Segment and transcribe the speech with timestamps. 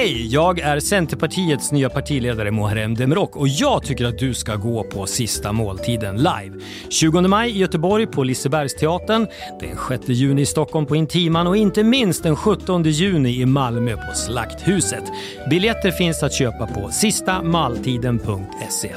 [0.00, 4.84] Hej, jag är Centerpartiets nya partiledare Muharrem Demirok och jag tycker att du ska gå
[4.84, 6.60] på Sista måltiden live.
[6.88, 9.26] 20 maj i Göteborg på Lisebergsteatern,
[9.60, 13.96] den 6 juni i Stockholm på Intiman och inte minst den 17 juni i Malmö
[13.96, 15.04] på Slakthuset.
[15.50, 18.94] Biljetter finns att köpa på sistamaltiden.se.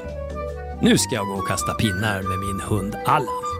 [0.82, 3.53] Nu ska jag gå och kasta pinnar med min hund Allan.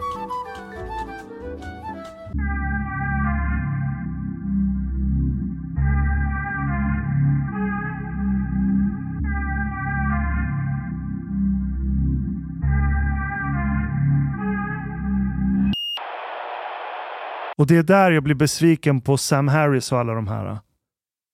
[17.64, 20.58] Och det är där jag blir besviken på Sam Harris och alla de här.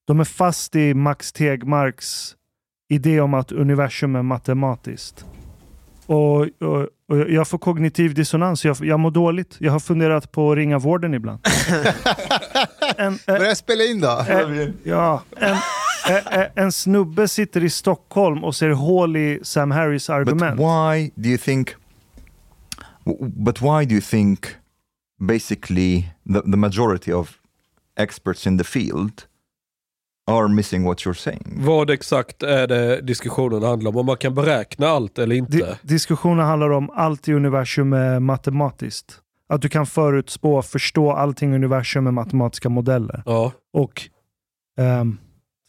[0.07, 2.35] De är fast i Max Tegmarks
[2.89, 5.25] idé om att universum är matematiskt.
[6.07, 8.65] Och, och, och jag får kognitiv dissonans.
[8.65, 9.57] Jag, jag mår dåligt.
[9.59, 11.41] Jag har funderat på att ringa vården ibland.
[12.97, 14.25] en, Börja spela in då.
[14.29, 15.57] en, ja, en,
[16.31, 20.61] en, en snubbe sitter i Stockholm och ser hål i Sam Harris But argument.
[20.61, 21.75] why do you think?
[23.21, 24.47] But why do you think,
[25.21, 27.39] basically, the, the majority of
[27.97, 29.27] experts in the field
[30.27, 31.65] are missing what you're saying?
[31.65, 33.97] Vad exakt är det diskussionen handlar om?
[33.97, 35.57] Om man kan beräkna allt eller inte?
[35.57, 39.21] Di- diskussionen handlar om allt i universum är matematiskt.
[39.49, 43.23] Att du kan förutspå, förstå allting i universum med matematiska modeller.
[43.27, 43.53] Ja.
[43.73, 44.03] Och
[44.79, 45.19] ehm,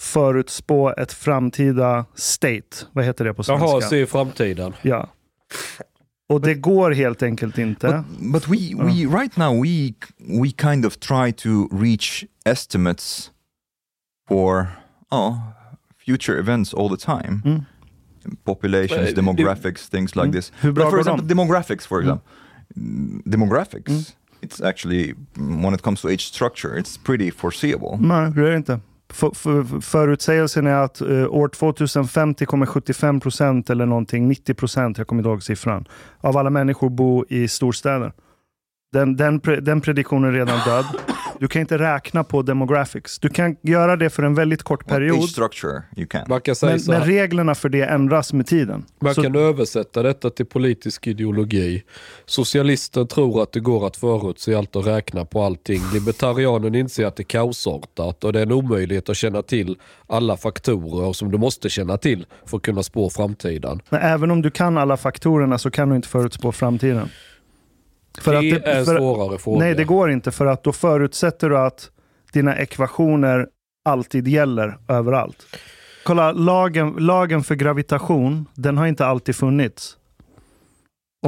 [0.01, 2.85] förutspå ett framtida state.
[2.91, 3.67] Vad heter det på svenska?
[3.67, 4.73] Jaha, se framtiden.
[4.81, 5.09] Ja.
[6.31, 7.87] Och det går helt enkelt inte.
[7.87, 9.93] But, but we, we right now we
[10.41, 13.31] we kind of try to reach estimates
[14.27, 14.67] for
[15.11, 15.35] oh,
[16.05, 17.41] future events all the time.
[17.45, 17.65] Mm.
[18.43, 20.31] Populations, demographics, things like Mm.
[20.31, 20.51] this.
[20.61, 21.33] Hur bra But for går example, de?
[21.33, 22.03] demographics, for Mm.
[22.07, 22.27] example,
[22.75, 24.15] Mm, demographics.
[24.41, 27.97] It's actually when it comes to age structure, it's pretty foreseeable.
[27.99, 28.79] Nej, det är inte.
[29.13, 35.19] För, för, förutsägelsen är att eh, år 2050 kommer 75% eller någonting, 90%, jag kommer
[35.19, 35.85] inte ihåg siffran,
[36.21, 38.13] av alla människor bo i storstäder.
[38.93, 40.85] Den, den, den prediktionen är redan död.
[41.39, 43.19] Du kan inte räkna på demographics.
[43.19, 46.25] Du kan göra det för en väldigt kort period, structure you can.
[46.29, 48.85] Man kan säga men, så men reglerna för det ändras med tiden.
[48.99, 51.83] Man Så- kan översätta detta till politisk ideologi.
[52.25, 55.81] Socialisten tror att det går att förutse allt och räkna på allting.
[55.93, 59.75] Libertarianen inser att det är kaosartat och det är en omöjlighet att känna till
[60.07, 63.81] alla faktorer som du måste känna till för att kunna spå framtiden.
[63.89, 67.09] Men även om du kan alla faktorerna så kan du inte förutspå framtiden.
[68.19, 69.59] För det, att är en för- svårare fråga.
[69.59, 71.91] Nej, det går inte för att då förutsätter du att
[72.33, 73.47] dina ekvationer
[73.85, 75.45] alltid gäller överallt.
[76.05, 79.97] Kolla, lagen, lagen för gravitation, den har inte alltid funnits.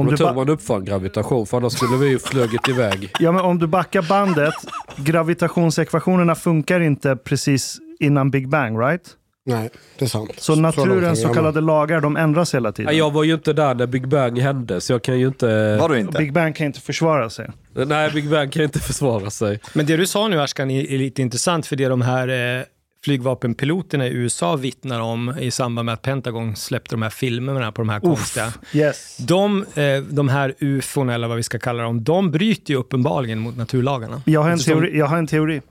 [0.00, 3.10] Om du, ba- man uppfann gravitation, för annars skulle vi ju flugit iväg.
[3.20, 4.54] ja, men om du backar bandet,
[4.96, 9.16] gravitationsekvationerna funkar inte precis innan Big Bang, right?
[9.46, 10.30] Nej, det är sant.
[10.36, 12.86] Så naturens så kallade lagar, de ändras hela tiden.
[12.90, 15.76] Nej, jag var ju inte där när Big Bang hände, så jag kan ju inte...
[15.76, 16.18] Var du inte?
[16.18, 17.50] Big Bang kan inte försvara sig.
[17.86, 19.60] Nej, Big Bang kan inte försvara sig.
[19.74, 22.64] Men det du sa nu Ashkan är, lite intressant för det de här eh,
[23.04, 27.82] flygvapenpiloterna i USA vittnar om i samband med att Pentagon släppte de här filmerna på
[27.82, 28.52] de här konstiga.
[28.72, 29.16] Yes.
[29.16, 33.38] De, eh, de här ufon, eller vad vi ska kalla dem, de bryter ju uppenbarligen
[33.38, 34.22] mot naturlagarna.
[34.24, 35.62] Jag har, en Eftersom- teori, jag har en teori.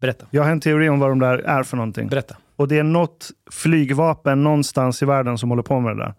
[0.00, 0.26] Berätta.
[0.30, 2.08] Jag har en teori om vad de där är för någonting.
[2.08, 2.36] Berätta.
[2.56, 6.14] Och det är något flygvapen någonstans i världen som håller på med det där.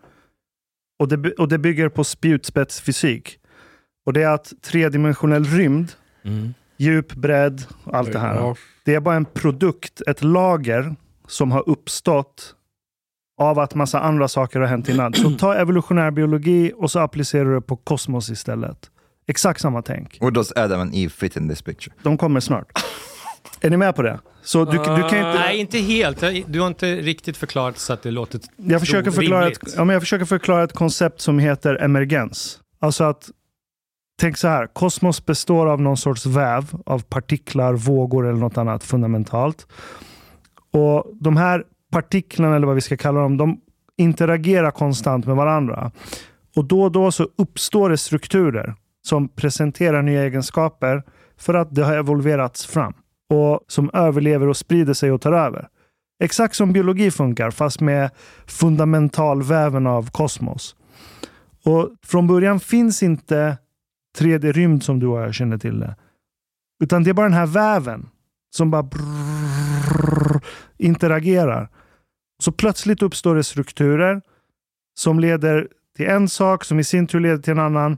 [0.99, 3.39] Och det, och det bygger på spjutspetsfysik.
[4.05, 5.91] Och det är att tredimensionell rymd,
[6.77, 8.57] djup, bredd, allt det här.
[8.85, 10.95] Det är bara en produkt, ett lager
[11.27, 12.55] som har uppstått
[13.41, 15.13] av att massa andra saker har hänt innan.
[15.13, 18.89] Så ta evolutionär biologi och så applicerar du det på kosmos istället.
[19.27, 20.21] Exakt samma tänk.
[20.21, 21.95] Where does Adam and Eve fit in this picture?
[22.03, 22.71] De kommer snart.
[23.61, 24.19] Är ni med på det?
[24.41, 25.33] Så du, du kan inte...
[25.33, 26.23] Nej, inte helt.
[26.47, 29.93] Du har inte riktigt förklarat så att det låter Jag försöker, förklara ett, ja, men
[29.93, 32.59] jag försöker förklara ett koncept som heter emergens.
[32.79, 33.29] Alltså att,
[34.21, 38.83] tänk så här, kosmos består av någon sorts väv av partiklar, vågor eller något annat
[38.83, 39.67] fundamentalt.
[40.71, 43.61] Och de här partiklarna, eller vad vi ska kalla dem, de
[43.97, 45.91] interagerar konstant med varandra.
[46.55, 48.75] Och då och då så uppstår det strukturer
[49.07, 51.03] som presenterar nya egenskaper
[51.37, 52.93] för att det har evolverats fram.
[53.29, 55.67] Och som överlever och sprider sig och tar över.
[56.23, 58.09] Exakt som biologi funkar, fast med
[58.45, 60.75] fundamentalväven av kosmos.
[61.63, 63.57] Och från början finns inte
[64.17, 65.95] 3D-rymd som du och jag känner till det.
[66.83, 68.09] Utan det är bara den här väven
[68.55, 70.41] som bara brrr,
[70.77, 71.69] interagerar.
[72.43, 74.21] Så plötsligt uppstår det strukturer
[74.99, 77.97] som leder till en sak som i sin tur leder till en annan.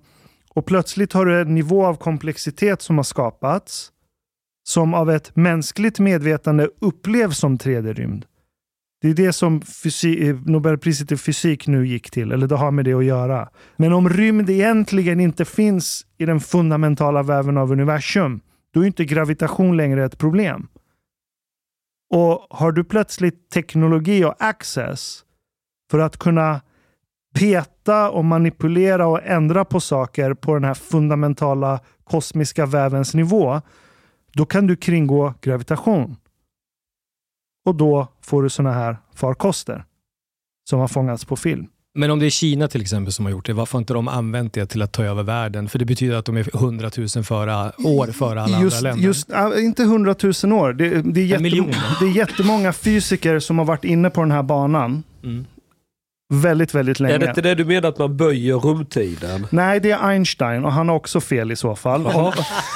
[0.50, 3.92] Och plötsligt har du en nivå av komplexitet som har skapats
[4.68, 8.26] som av ett mänskligt medvetande upplevs som 3D-rymd.
[9.02, 9.62] Det är det som
[10.04, 13.50] eh, Nobelpriset i fysik nu gick till, eller det har med det att göra.
[13.76, 18.42] Men om rymd egentligen inte finns i den fundamentala väven av universum,
[18.74, 20.68] då är inte gravitation längre ett problem.
[22.14, 25.24] Och har du plötsligt teknologi och access
[25.92, 26.62] för att kunna
[27.40, 33.62] peta och manipulera och ändra på saker på den här fundamentala kosmiska vävens nivå,
[34.38, 36.16] då kan du kringgå gravitation.
[37.66, 39.84] Och då får du såna här farkoster
[40.70, 41.68] som har fångats på film.
[41.96, 44.08] Men om det är Kina till exempel som har gjort det, varför har inte de
[44.08, 45.70] använt det till att ta över världen?
[45.70, 49.06] För det betyder att de är 100 000 före, år före alla Just, andra länder.
[49.08, 50.74] just, inte hundratusen år.
[50.74, 51.72] Det, det, är jättem- miljon.
[52.00, 55.46] det är jättemånga fysiker som har varit inne på den här banan Mm.
[56.30, 57.16] Väldigt, väldigt länge.
[57.16, 59.48] Är det inte det du menar att man böjer rumtiden?
[59.50, 62.08] Nej, det är Einstein och han har också fel i så fall.
[62.08, 62.32] Om,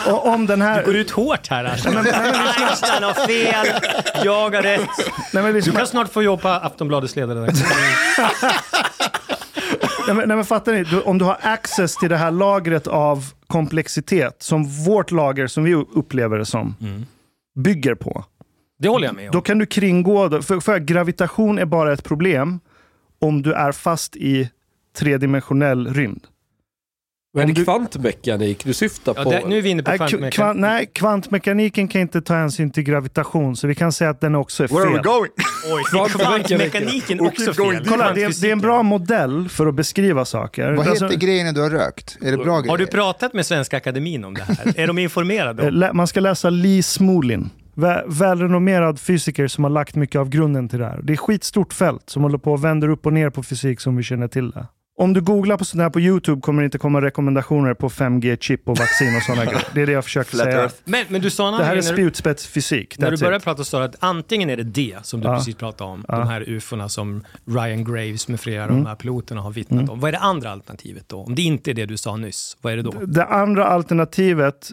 [0.07, 0.79] och om den här...
[0.79, 1.89] Du går ut hårt här alltså.
[1.89, 3.81] Einstein har fel,
[4.25, 4.81] jag har rätt.
[5.33, 7.39] Nej, men Du liksom, kan snart få jobba på Aftonbladets ledare.
[10.07, 10.83] nej, men, nej, men fattar ni?
[10.83, 15.63] Du, om du har access till det här lagret av komplexitet som vårt lager, som
[15.63, 17.05] vi upplever det som, Mm.
[17.59, 18.25] bygger på.
[18.79, 19.31] Det håller jag med om.
[19.31, 20.41] Då kan du kringgå det.
[20.41, 22.59] För, för gravitation är bara ett problem
[23.21, 24.49] om du är fast i
[24.97, 26.27] tredimensionell rymd.
[27.33, 29.31] Men är det du- kvantmekanik du syftar Ja, på?
[29.31, 30.33] där, nu är vi inne på kvantmekanik.
[30.33, 34.35] kvan, nej, kvantmekaniken kan inte ta hänsyn till gravitation, så vi kan säga att den
[34.35, 35.03] också är Where are we fel.
[35.03, 35.31] going?
[35.73, 37.85] Oj, det kvantmekaniken också fel.
[37.89, 40.71] Kolla, det är, det är en bra modell för att beskriva saker.
[40.71, 42.17] Vad Alltså, heter grejerna du har rökt?
[42.21, 42.69] Är det bra grejer?
[42.71, 44.79] Har du pratat med Svenska Akademin om det här?
[44.79, 45.67] Är de informerade?
[45.89, 45.89] Om?
[45.97, 47.49] man ska läsa Lee Smolin.
[47.81, 50.99] Vä- Välrenommerad fysiker som har lagt mycket av grunden till det här.
[51.03, 53.79] Det är ett skitstort fält som håller på och vänder upp och ner på fysik
[53.81, 54.67] som vi känner till det.
[54.97, 58.69] Om du googlar på sånt här på YouTube kommer det inte komma rekommendationer på 5G-chip
[58.69, 59.67] och vaccin och sådana grejer.
[59.73, 60.69] Det är det jag försöker Flat säga.
[60.85, 62.97] Men, men du sa Det här är grej när du- spjutspetsfysik.
[62.99, 63.43] När du började it.
[63.43, 65.35] prata så att antingen är det det som du Ja.
[65.37, 66.17] precis pratade om, Ja.
[66.19, 68.83] de här ufona som Ryan Graves med flera av Mm.
[68.83, 69.99] de här piloterna har vittnat om.
[69.99, 71.17] Vad är det andra alternativet då?
[71.23, 72.91] Om det inte är det du sa nyss, vad är det då?
[73.05, 74.71] Det andra alternativet,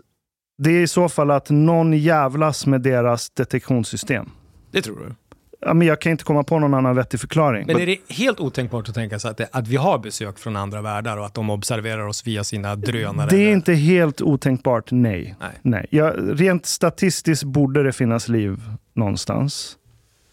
[0.58, 4.30] det är i så fall att någon jävlas med deras detektionssystem.
[4.70, 5.14] Det tror du?
[5.60, 7.66] Ja, men jag kan inte komma på någon annan vettig förklaring.
[7.66, 10.56] Men är det helt otänkbart att tänka sig att, det, att vi har besök från
[10.56, 13.28] andra världar och att de observerar oss via sina drönare?
[13.30, 15.36] Det är eller- inte helt otänkbart, nej.
[15.40, 15.50] Nej.
[15.62, 15.86] nej.
[15.90, 18.60] Ja, rent statistiskt borde det finnas liv
[18.94, 19.76] någonstans.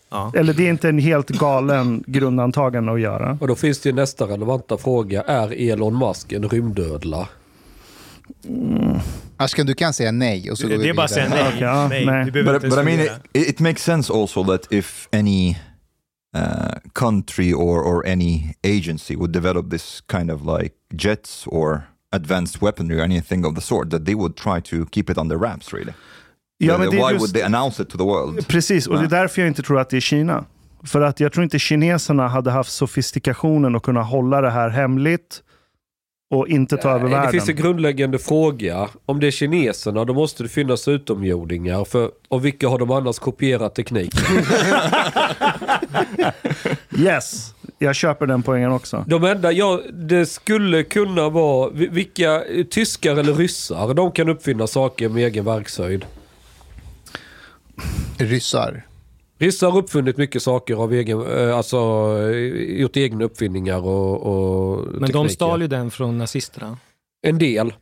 [0.10, 0.32] Ja.
[0.36, 3.38] Eller det är inte en helt galen grundantagande att göra.
[3.42, 5.22] Och då finns det ju nästa relevanta fråga.
[5.22, 7.28] Är Elon Musk en rymdödla?
[9.38, 11.50] Asken, du kan säga nej och så går Det vi är bara att säga vidare.
[11.50, 11.62] nej.
[11.62, 12.26] Ja, nej, nej.
[12.26, 15.58] Du behöver But, inte but I mean, it, it makes sense also that if any
[16.38, 16.42] uh,
[16.94, 23.00] country or, or any agency would develop this kind of like jets or advanced weaponry
[23.00, 25.94] or anything of the sort, that they would try to keep it under wraps really.
[26.58, 28.48] Ja, men det är why just- would they announce it to the world?
[28.48, 30.46] Precis, och det är därför jag inte tror att det är Kina.
[30.84, 35.42] För att jag tror inte kineserna hade haft sofistikationen att kunna hålla det här hemligt
[36.32, 37.26] och inte ta över världen.
[37.26, 38.90] Det finns en grundläggande fråga.
[39.06, 41.86] Om det är kineserna, då måste det finnas utomjordingar.
[41.86, 44.20] För, och vilka har de annars kopierat tekniken?
[46.98, 49.04] Yes, jag köper den poängen också.
[49.08, 54.30] De enda, ja, det skulle kunna vara, vi- vilka, eh, tyskar eller ryssar, de kan
[54.30, 56.06] uppfinna saker med egen verkshöjd.
[58.18, 58.86] Ryssar.
[59.40, 61.78] Ryssar har uppfunnit mycket saker av egen, eh, alltså
[62.22, 65.30] eh, gjort egna uppfinningar och, och Men de tekniker.
[65.30, 66.78] stal ju den från nazisterna.
[67.28, 67.74] En del.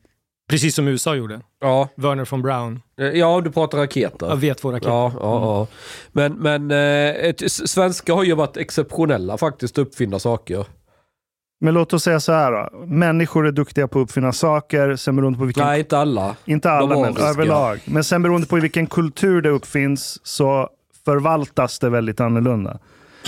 [0.50, 1.42] Precis som USA gjorde.
[1.62, 2.82] Ja, Werner von Braun.
[3.00, 4.28] Eh, ja du pratar raketer.
[4.28, 5.68] Jag vet våra Ja, ja, ja.
[6.12, 10.66] Men, men eh, svenskar har ju varit exceptionella faktiskt att uppfinna saker.
[11.62, 12.86] Men låt oss säga så här då.
[12.86, 15.66] Människor är duktiga på att uppfinna saker, sen beroende på vilken...
[15.66, 16.36] Nej, inte alla.
[16.46, 17.80] Inte alla, De men överlag.
[17.86, 20.70] Men sen beroende på i vilken kultur det uppfinns så
[21.06, 22.80] förvaltas det väldigt annorlunda.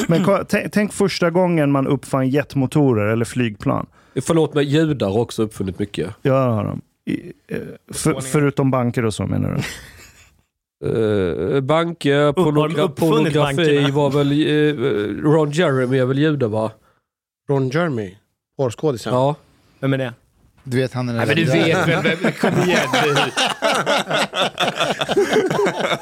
[0.08, 3.86] Men tänk, första gången man uppfann jetmotorer eller flygplan.
[4.22, 6.10] Förlåt mig, judar har också uppfunnit mycket.
[6.22, 6.82] Ja, det har de.
[7.12, 7.58] I, eh,
[7.94, 9.62] för, förutom banker och så menar du?
[10.86, 14.32] Uh, banker, pornogra- pornografi var väl...
[14.32, 16.72] eh, Ron Jeremy är väl jude va?
[17.50, 18.15] Ron Jeremy,
[18.58, 19.13] porrskådisen.
[19.13, 19.36] Ja.
[19.79, 20.13] Vem är det?
[20.63, 23.15] Du vet han är Nej, men du vet vem, vem, kom igen nu.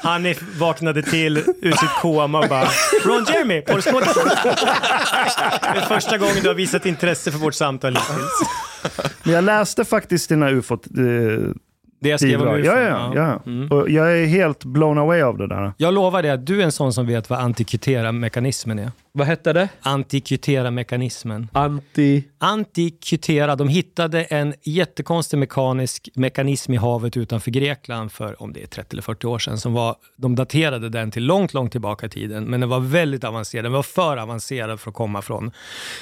[0.02, 2.68] Han är, vaknade till ur sitt koma och bara
[3.06, 4.14] Ron Jeremy, porrskådis.
[4.14, 8.50] Det är första gången du har visat intresse för vårt samtal hittills.
[9.24, 10.80] Men jag läste faktiskt dina ufo eh,
[12.02, 12.78] Det jag skrev om bidrag.
[12.78, 13.52] Ja, ja, ja.
[13.52, 13.72] Mm.
[13.72, 15.74] Och jag är helt blown away av det där.
[15.78, 18.92] Jag lovar dig att du är en sån som vet vad antikytera-mekanismen är.
[19.16, 19.70] Vad hette det?
[19.82, 21.48] Antikytera-mekanismen.
[21.52, 22.24] Anti...
[22.38, 28.68] Antikytera, de hittade en jättekonstig mekanisk mekanism i havet utanför Grekland för om det är
[28.68, 29.58] 30 eller 40 år sedan.
[29.58, 33.24] Som var, de daterade den till långt, långt tillbaka i tiden, men den var väldigt
[33.24, 33.66] avancerad.
[33.66, 35.52] Den var för avancerad för att komma från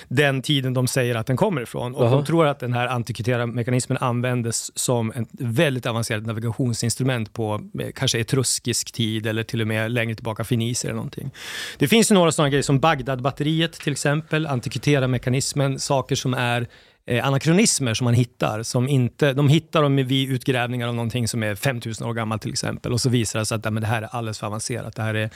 [0.08, 1.96] den tiden de säger att den kommer ifrån.
[1.96, 2.16] Och Jaha.
[2.16, 8.20] de tror att den här antikytera-mekanismen användes som ett väldigt avancerat navigationsinstrument på eh, kanske
[8.20, 11.32] etruskisk tid eller till och med längre tillbaka finisier eller någonting.
[11.78, 16.68] Det finns ju några sådana grejer som Bagdad-batteriet till exempel, antikytera-mekanismen, saker som är
[17.06, 18.64] eh, anakronismer som man hittar.
[18.64, 22.52] Som inte, de hittar dem vid utgrävningar av någonting som är 5000 år gammalt till
[22.52, 24.96] exempel och så visar det sig att ja, det här är alldeles för avancerat.
[24.96, 25.30] Det här är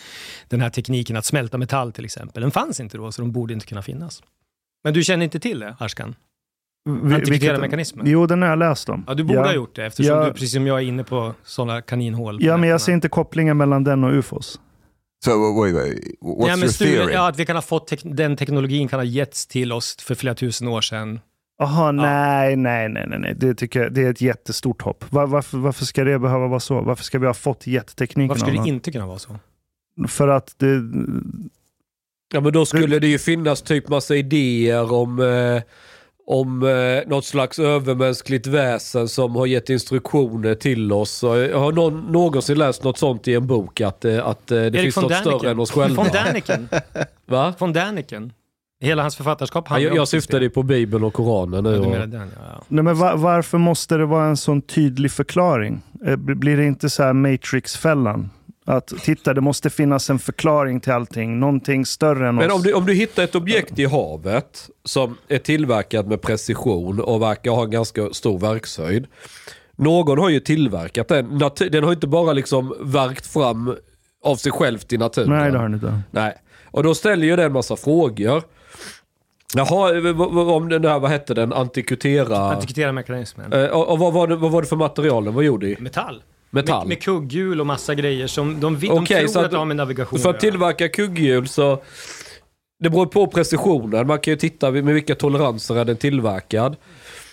[0.50, 2.42] den här tekniken att smälta metall till exempel.
[2.42, 4.24] Den fanns inte då så de borde inte kunna finnas.
[4.84, 6.16] Men du känner inte till det, Ashkan?
[7.04, 8.06] Vi- Antikytera-mekanismen?
[8.10, 9.04] Jo, den har jag läst om.
[9.08, 9.46] Ja, du borde ja.
[9.46, 10.26] ha gjort det eftersom Ja.
[10.26, 12.38] du precis som jag är inne på sådana kaninhål.
[12.40, 14.60] på Ja, men jag ser inte kopplingen mellan den och ufos.
[15.24, 16.00] So wait, wait.
[16.22, 17.14] What's ja, men your studien- theory?
[17.14, 20.16] Ja, att vi kan ha fått tek- den teknologin kan ha getts till oss för
[20.16, 21.20] flera tusen år sedan.
[21.58, 23.34] Jaha, nej, nej, nej, nej, nej.
[23.38, 25.06] Det tycker jag det är ett jättestort hopp.
[25.10, 26.82] Var, varför, varför ska det behöva vara så?
[26.82, 28.28] Varför ska vi ha fått jettekniken?
[28.28, 29.40] Varför skulle det inte kunna vara så?
[30.08, 30.82] För att det...
[32.34, 35.62] Ja men då skulle det ju finnas typ massa idéer om, eh,
[36.28, 41.24] om eh, något slags övermänskligt väsen som har gett instruktioner till oss.
[41.24, 44.66] Jag har någon, någonsin läst något sånt i en bok att, eh, att eh, det
[44.68, 45.40] Erik finns något Däniken.
[45.40, 46.04] större än oss själva.
[46.04, 46.70] Von Däniken.
[47.26, 47.54] Va?
[47.60, 48.34] Von Däniken.
[48.82, 51.80] Hela hans författarskap handlar jag, jag syftade ju på Bibeln och Koranen nu.
[51.80, 52.64] Och- den, ja.
[52.68, 55.82] Nej, men va- varför måste det vara en sån tydlig förklaring?
[56.06, 58.30] Eh, Blir det inte så här Matrix-fällan?
[58.68, 61.40] Att titta, det måste finnas en förklaring till allting.
[61.40, 62.56] Någonting större än Men oss.
[62.56, 67.22] om du, om du hittar ett objekt i havet som är tillverkat med precision och
[67.22, 69.08] verkar ha en ganska stor verkshöjd.
[69.76, 71.40] Någon har ju tillverkat den.
[71.72, 73.76] Den har inte bara liksom verkt fram
[74.24, 75.30] av sig självt i naturen.
[75.30, 76.02] Nej, det har ni inte.
[76.12, 76.34] Nej.
[76.72, 78.44] Och då ställer ju den en massa frågor.
[79.54, 79.90] Jaha,
[80.56, 82.38] om den där, vad hette den, antikutera...
[82.38, 83.54] Antikytera-mekanismen.
[83.54, 85.78] Eh, och och vad, var det, vad var det för material den var gjord i?
[85.80, 86.24] Metall.
[86.50, 86.80] Metall.
[86.80, 89.66] Med, med kugghjul och massa grejer som de, de Okej, tror att att- det har
[89.66, 91.82] med navigation För att tillverka kugghjul så...
[92.80, 94.08] Det beror på precisionen.
[94.08, 96.76] Man kan ju titta med vilka toleranser är den tillverkad.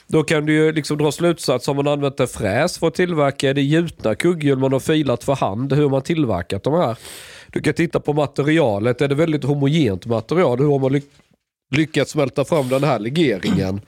[0.07, 3.51] Då kan du ju liksom dra slutsats om man använt en fräs för att tillverka.
[3.51, 5.73] Är det gjutna kugghjul man har filat för hand?
[5.73, 6.97] Hur har man tillverkat de här?
[7.53, 9.01] Du kan titta på materialet.
[9.01, 10.59] Är det väldigt homogent material?
[10.59, 11.03] Hur har man ly-
[11.75, 13.81] lyckats smälta fram den här legeringen?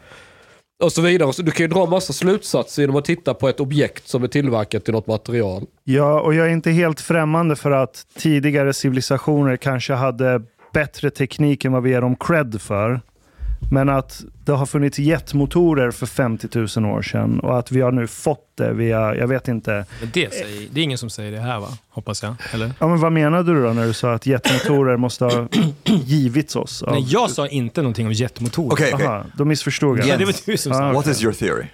[0.82, 1.32] Och så vidare.
[1.32, 4.28] Så du kan ju dra massa slutsatser genom att titta på ett objekt som är
[4.28, 5.66] tillverkat i något material.
[5.84, 11.64] Ja, och jag är inte helt främmande för att tidigare civilisationer kanske hade bättre teknik
[11.64, 13.00] än vad vi ger dem cred för.
[13.70, 16.48] Men att det har funnits jetmotorer för 50
[16.80, 19.86] 000 år sedan och att vi har nu fått det via, jag vet inte.
[20.00, 21.68] Men det, säger, det är ingen som säger det här va?
[21.88, 22.34] Hoppas jag.
[22.52, 22.72] Eller?
[22.78, 25.48] Ja, men vad menade du då när du sa att jetmotorer måste ha
[25.84, 26.82] givits oss?
[26.82, 26.92] Av...
[26.92, 28.72] Nej, jag sa inte någonting om jetmotorer.
[28.72, 29.06] Okej, okej.
[29.06, 30.06] Aha, då missförstod jag.
[30.06, 30.94] Ja, det var du som sa Ah, det.
[30.94, 31.64] What is your theory?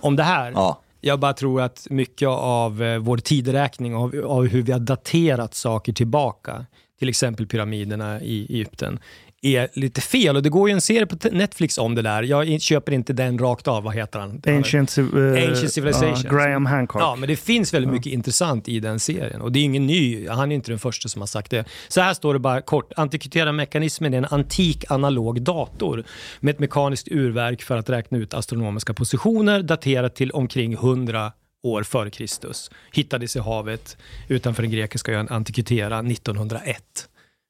[0.00, 0.52] Om det här?
[0.54, 0.80] Ja.
[1.00, 5.54] Jag bara tror att mycket av eh, vår tideräkning, av, av hur vi har daterat
[5.54, 6.66] saker tillbaka,
[6.98, 8.98] till exempel pyramiderna i Egypten,
[9.44, 10.36] är lite fel.
[10.36, 12.22] Och det går ju en serie på Netflix om det där.
[12.22, 13.82] Jag köper inte den rakt av.
[13.82, 14.42] Vad heter han?
[14.46, 15.04] Ancient, eh,
[15.48, 16.16] Ancient Civilization.
[16.24, 17.02] ja, Graham Hancock.
[17.02, 19.40] Ja, men det finns väldigt mycket intressant i den serien.
[19.40, 21.64] Och det är ingen ny, han är inte den första som har sagt det.
[21.88, 22.92] Så här står det bara kort.
[22.96, 26.04] Antikvitera mekanismen är en antik analog dator
[26.40, 31.32] med ett mekaniskt urverk för att räkna ut astronomiska positioner daterat till omkring 100
[31.62, 32.70] år före Kristus.
[32.92, 33.96] Hittades i havet
[34.28, 37.08] utanför den grekiska ön Antikvitera 1901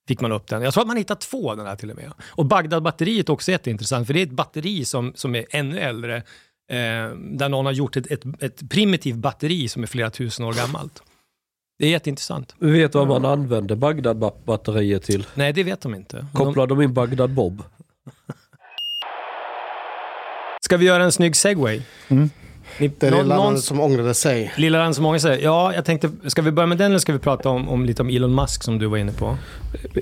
[0.08, 0.62] fick man upp den.
[0.62, 2.12] Jag tror att man hittat två av den här till och med.
[2.20, 6.16] Och Bagdad-batteriet är också jätteintressant, för det är ett batteri som, som är ännu äldre,
[6.16, 10.52] eh, där någon har gjort ett, ett, ett primitivt batteri som är flera tusen år
[10.52, 11.02] gammalt.
[11.78, 12.54] Det är jätteintressant.
[12.58, 15.26] Vi vet vad man använder Bagdad-batteriet till.
[15.34, 16.26] Nej, det vet de inte.
[16.32, 17.62] Kopplar de in Bagdad-Bob?
[20.64, 21.82] Ska vi göra en snygg segway?
[22.08, 22.30] Mm.
[22.78, 24.52] Ni, Det någon- lilla någon- som ångrade sig.
[24.56, 25.44] Lilla den som många säger.
[25.44, 28.02] Ja, jag tänkte, ska vi börja med den eller ska vi prata om, om lite
[28.02, 29.36] om Elon Musk som du var inne på?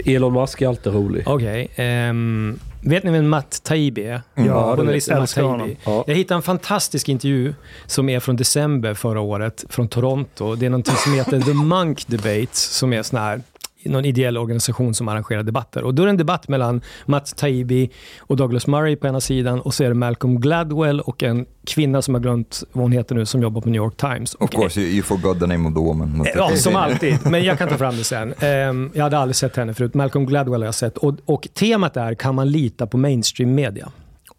[0.05, 1.23] Elon Musk är alltid rolig.
[1.29, 1.69] Okej.
[1.77, 4.23] ehm, vet ni vem Matt Taibbi är?
[4.35, 5.51] Ja, journalisten jag Matt älskar Taibbi.
[5.63, 5.77] honom.
[5.85, 6.05] Ja.
[6.07, 7.55] Jag hittade en fantastisk intervju
[7.87, 10.55] som är från december förra året, från Toronto.
[10.55, 13.41] Det är någonting som heter The Monk Debates, som är sån här
[13.85, 15.85] någon ideell organisation som arrangerar debatter.
[15.85, 19.61] Och då är det en debatt mellan Matt Taibbi och Douglas Murray på ena sidan
[19.61, 23.15] och så är det Malcolm Gladwell och en kvinna som har glömt vad hon heter
[23.15, 24.35] nu, som jobbar på New York Times.
[24.35, 26.27] Of course, you, you forgot the name of the woman.
[26.35, 27.19] Ja, som alltid.
[27.25, 28.35] Men jag kan ta fram det sen.
[28.41, 29.95] Ehm, jag hade aldrig sett henne förut.
[29.95, 30.99] Malcolm Gladwell har jag sett.
[30.99, 33.89] Och, och temat är, kan man lita på mainstream media?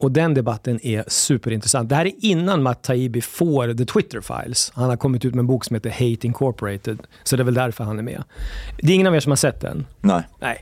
[0.03, 1.89] Och den debatten är superintressant.
[1.89, 4.71] Det här är innan Matt Taibbi får the Twitter files.
[4.75, 6.99] Han har kommit ut med en bok som heter Hate Incorporated.
[7.23, 8.23] Så det är väl därför han är med.
[8.81, 9.85] Det är ingen av er som har sett den?
[10.01, 10.23] Nej.
[10.39, 10.57] Nej.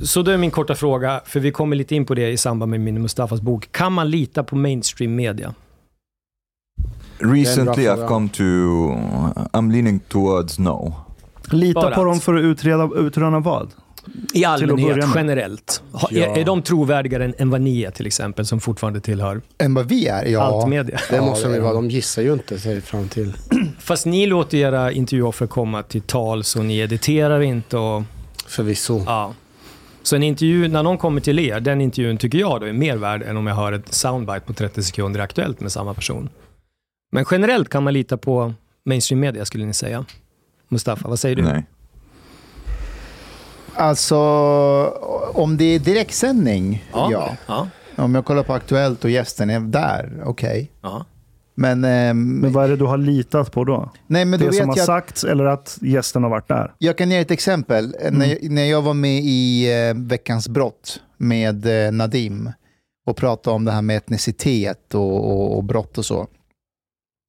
[0.00, 2.70] Så då är min korta fråga, för vi kommer lite in på det i samband
[2.70, 3.68] med min Mustafas bok.
[3.72, 5.54] Kan man lita på mainstream media?
[7.18, 7.86] Recently.
[7.88, 8.42] I've come to,
[9.52, 10.94] I'm leaning towards no.
[11.50, 13.70] Lita Bara på att- dem för att utreda, utröna vad?
[14.34, 15.82] I allmänhet, generellt.
[15.92, 16.26] Ha, Ja.
[16.26, 19.74] är, är de trovärdigare än, än vad ni är till exempel, som fortfarande tillhör Än
[19.74, 20.26] vad vi är?
[20.26, 20.40] Ja.
[20.42, 21.00] allt media?
[21.10, 21.72] Det måste de ju vara.
[21.72, 21.90] de.
[21.90, 23.32] Gissar ju inte sig fram till.
[23.78, 28.02] Fast ni låter era intervjuoffer komma till tals och ni editerar inte och...
[28.46, 29.02] Förvisso.
[29.06, 29.34] Ja.
[30.02, 32.96] Så en intervju, när någon kommer till er, den intervjun tycker jag då är mer
[32.96, 36.28] värd än om jag hör ett soundbite på 30 sekunder Aktuellt med samma person.
[37.12, 40.04] Men generellt kan man lita på mainstream media skulle ni säga.
[40.68, 41.42] Mustafa, vad säger du?
[41.42, 41.64] Nej.
[43.76, 44.16] Alltså,
[45.34, 47.08] om det är direktsändning, ja.
[47.12, 47.36] ja.
[47.46, 47.68] ja.
[47.96, 50.70] Om jag kollar på Aktuellt och gästen är där, okej.
[50.82, 51.04] ja.
[51.54, 53.90] Men, ehm, Men vad är det du har litat på då?
[54.06, 56.74] nej, men då det vet som har jag sagts eller att gästen har varit där?
[56.78, 57.94] Jag kan ge ett exempel.
[58.00, 62.52] Eh, När, jag, när jag var med i eh, Veckans brott med eh, Nadim
[63.06, 66.26] och pratade om det här med etnicitet och, och, och brott och så.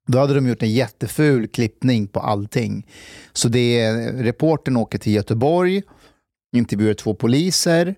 [0.07, 2.87] Då hade de gjort en jätteful klippning på allting.
[3.33, 5.81] Så det är, reportern åker till Göteborg,
[6.53, 7.95] intervjuar två poliser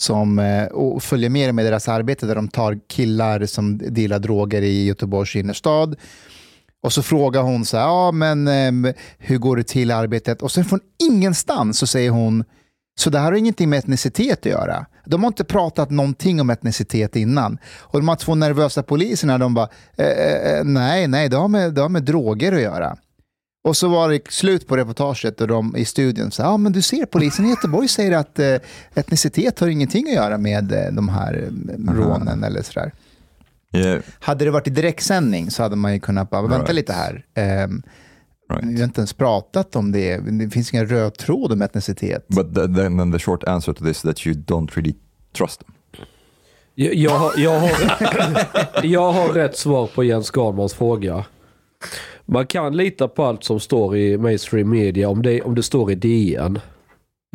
[0.00, 4.62] som eh, och följer med med deras arbete där de tar killar som dealar droger
[4.62, 5.96] i Göteborgs innerstad.
[6.82, 10.42] Och så frågar hon så här, ja men ehm, hur går det till i arbetet?
[10.42, 12.44] Och sen från ingenstans så säger hon,
[12.98, 14.86] så det här har ingenting med etnicitet att göra.
[15.04, 17.58] De har inte pratat någonting om etnicitet innan.
[17.78, 21.48] Och de här två nervösa poliserna, de bara, eh, eh, eh nej, nej, det har,
[21.48, 22.96] med, det har med droger att göra.
[23.64, 26.82] Och så var det slut på reportaget och de i studion sa, ja men du
[26.82, 28.54] ser polisen i Göteborg säger att eh,
[28.94, 31.48] etnicitet har ingenting att göra med eh, de här
[31.88, 32.92] eh, rånen eller sådär.
[33.72, 36.74] Yeah, Hade det varit i direktsändning så hade man ju kunnat bara, vänta Right.
[36.74, 37.24] lite här.
[37.34, 37.82] Ehm,
[38.52, 38.64] right.
[38.64, 40.16] Vi har inte ens pratat om det.
[40.16, 42.28] Det finns ingen röd tråd om etnicitet.
[42.28, 44.94] But the, then, then the short answer to this is that you don't really
[45.36, 45.74] trust them.
[46.74, 47.70] Jag, jag, har, jag, har,
[48.82, 51.24] jag har rätt svar på Jens Garnmans fråga.
[52.32, 55.92] Man kan lita på allt som står i mainstream media om det, om det står
[55.92, 56.60] i DN.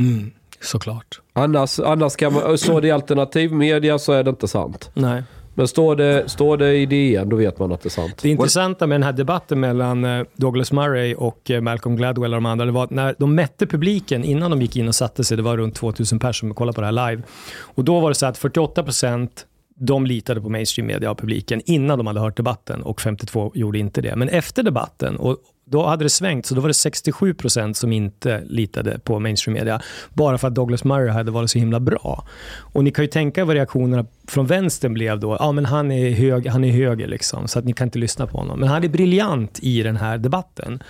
[0.01, 1.21] Mm, såklart.
[1.33, 4.91] Annars, annars kan man, står det i alternativmedia så är det inte sant.
[4.93, 5.23] Nej.
[5.55, 8.19] Men står det, står det i DN då vet man att det är sant.
[8.21, 12.37] Det intressanta med den här debatten mellan eh, Douglas Murray och eh, Malcolm Gladwell och
[12.37, 15.23] de andra, det var att när de mätte publiken innan de gick in och satte
[15.23, 17.23] sig, det var runt 2000 personer som kollade på det här live.
[17.59, 19.29] Och då var det så att 48%
[19.75, 23.79] de litade på mainstream media av publiken innan de hade hört debatten och 52 gjorde
[23.79, 24.15] inte det.
[24.15, 28.43] Men efter debatten, och då hade det svängt, så då var det 67% som inte
[28.45, 29.81] litade på mainstream media.
[30.13, 32.27] Bara för att Douglas Murray hade varit så himla bra.
[32.57, 35.37] Och ni kan ju tänka er vad reaktionerna från vänstern blev då.
[35.39, 38.27] Ja, men han är, hög, han är höger liksom, så att ni kan inte lyssna
[38.27, 38.59] på honom.
[38.59, 40.83] Men han är briljant i den här debatten.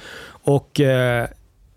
[0.44, 1.28] Och eh,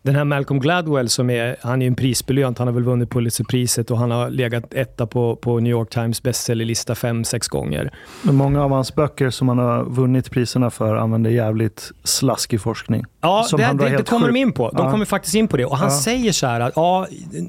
[0.06, 3.10] den här Malcolm Gladwell, som är, han är ju en prisbelönt, han har väl vunnit
[3.10, 7.90] Pulitzerpriset och han har legat etta på, på New York Times bestsellerlista fem, sex gånger.
[8.22, 13.04] Men många av hans böcker som han har vunnit priserna för använder jävligt slaskig forskning.
[13.26, 14.68] Ja, det, det, det kommer de in på.
[14.70, 14.90] De Ja.
[14.90, 15.64] kommer faktiskt in på det.
[15.64, 16.00] Och han Ja.
[16.00, 17.06] säger så här att ja,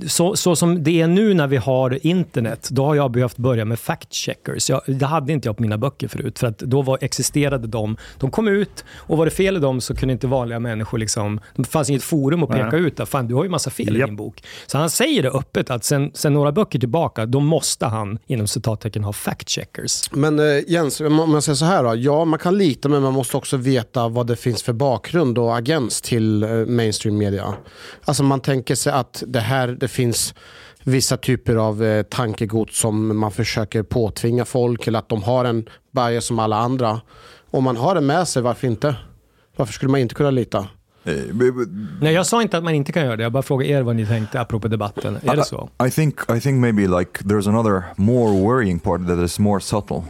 [0.07, 3.65] så, så som det är nu när vi har internet, då har jag behövt börja
[3.65, 4.69] med fact-checkers.
[4.71, 7.97] Jag, det hade inte jag på mina böcker förut, för att då var, existerade de.
[8.17, 11.39] De kom ut och var det fel i dem så kunde inte vanliga människor, liksom,
[11.55, 12.79] det fanns inget forum att peka Nej.
[12.81, 12.99] ut.
[12.99, 14.07] Att, Fan, du har ju massa fel i Japp.
[14.09, 14.43] din bok.
[14.67, 18.47] Så han säger det öppet att sen, sen några böcker tillbaka, då måste han inom
[18.47, 20.09] citattecken ha fact-checkers.
[20.11, 21.95] Men eh, Jens, om jag säger så här då.
[21.95, 25.57] Ja, man kan lita men man måste också veta vad det finns för bakgrund och
[25.67, 27.53] agens till eh, mainstream media.
[28.05, 30.33] Alltså man tänker sig att det här, det finns
[30.83, 35.69] vissa typer av eh, tankegods som man försöker påtvinga folk eller att de har en
[35.91, 37.01] bias som alla andra.
[37.51, 38.95] Om man har det med sig, varför inte?
[39.55, 40.67] Varför skulle man inte kunna lita?
[41.31, 41.69] But
[42.01, 43.23] Nej, jag sa inte att man inte kan göra det.
[43.23, 45.17] Jag bara frågar er vad ni tänkte apropå debatten.
[45.23, 45.69] Är det så?
[45.87, 50.03] I think I think maybe like there's another more worrying part that is more subtle.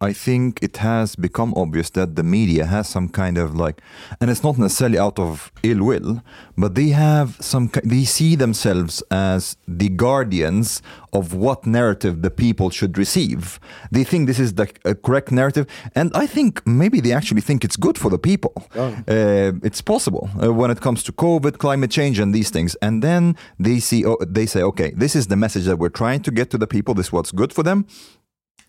[0.00, 3.82] I think it has become obvious that the media has some kind of like,
[4.20, 6.22] and it's not necessarily out of ill will,
[6.56, 7.68] but they have some.
[7.82, 10.82] They see themselves as the guardians
[11.12, 13.58] of what narrative the people should receive.
[13.90, 14.66] They think this is the
[15.02, 18.54] correct narrative, and I think maybe they actually think it's good for the people.
[18.76, 22.76] Uh, it's possible uh, when it comes to COVID, climate change, and these things.
[22.76, 26.22] And then they see, oh, they say, okay, this is the message that we're trying
[26.22, 26.94] to get to the people.
[26.94, 27.86] This is what's good for them.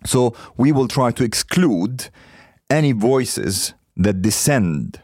[0.06, 2.10] So we will try to exclude
[2.70, 5.02] any voices that descend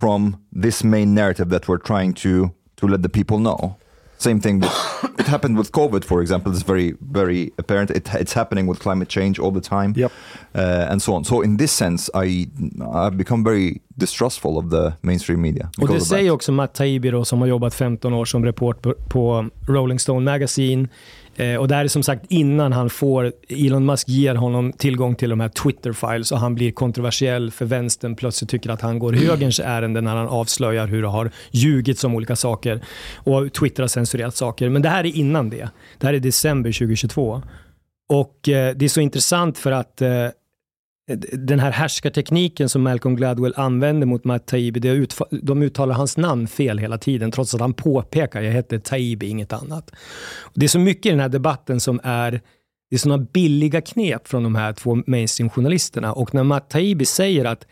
[0.00, 3.76] from this main narrative that we're trying to to let the people know.
[4.18, 4.60] Same thing.
[4.60, 4.72] With,
[5.18, 6.52] it happened with COVID, for example.
[6.52, 7.90] It's very, very apparent.
[7.90, 10.12] It, it's happening with climate change all the time, Yep.
[10.54, 11.24] uh, and so on.
[11.24, 12.48] So in this sense, I
[12.94, 15.64] I've become very distrustful of the mainstream media.
[15.64, 16.34] Och det because of säger that.
[16.34, 20.88] också Matt Taibbi då, som har jobbat 15 år som reporter på Rolling Stone Magazine.
[21.36, 25.14] Eh, och det här är som sagt innan han får, Elon Musk ger honom tillgång
[25.14, 29.12] till de här Twitter-files och han blir kontroversiell för vänstern plötsligt tycker att han går
[29.12, 32.82] högerns ärende när han avslöjar hur det har ljugits om olika saker.
[33.16, 34.68] Och Twitter har censurerat saker.
[34.68, 35.68] Men det här är innan det.
[35.98, 37.42] Det här är december 2022.
[38.08, 40.28] Och eh, det är så intressant för att eh,
[41.32, 46.16] den här härskartekniken som Malcolm Gladwell använder mot Matt Taibbi, det utfa- de uttalar hans
[46.16, 49.90] namn fel hela tiden, trots att han påpekar jag heter Taibbi, inget annat.
[50.54, 52.40] Det är så mycket i den här debatten som är
[52.90, 56.12] det är sådana billiga knep från de här två mainstream-journalisterna.
[56.12, 57.66] Och när Matt Taibbi säger att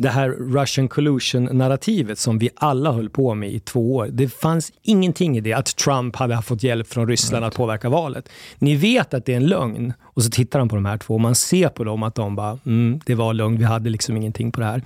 [0.00, 4.08] det här Russian collusion-narrativet som vi alla höll på med i två år.
[4.12, 8.28] Det fanns ingenting i det att Trump hade fått hjälp från Ryssland att påverka valet.
[8.58, 11.14] Ni vet att det är en lögn och så tittar han på de här två
[11.14, 14.16] och man ser på dem att de bara, mm, det var lögn, vi hade liksom
[14.16, 14.82] ingenting på det här.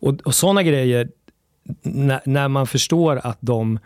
[0.00, 1.08] Och, och sådana grejer,
[1.82, 3.78] när, när man förstår att de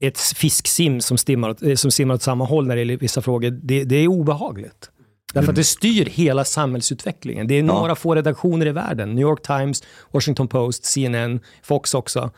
[0.00, 3.50] ett fisksim som, stimmar, eh, som simmar åt samma håll när det gäller vissa frågor,
[3.50, 4.90] det, det är obehagligt.
[5.34, 7.46] Därför att det styr hela samhällsutvecklingen.
[7.46, 9.14] Det är några få redaktioner i världen.
[9.14, 12.30] New York Times, Washington Post, CNN, Fox också.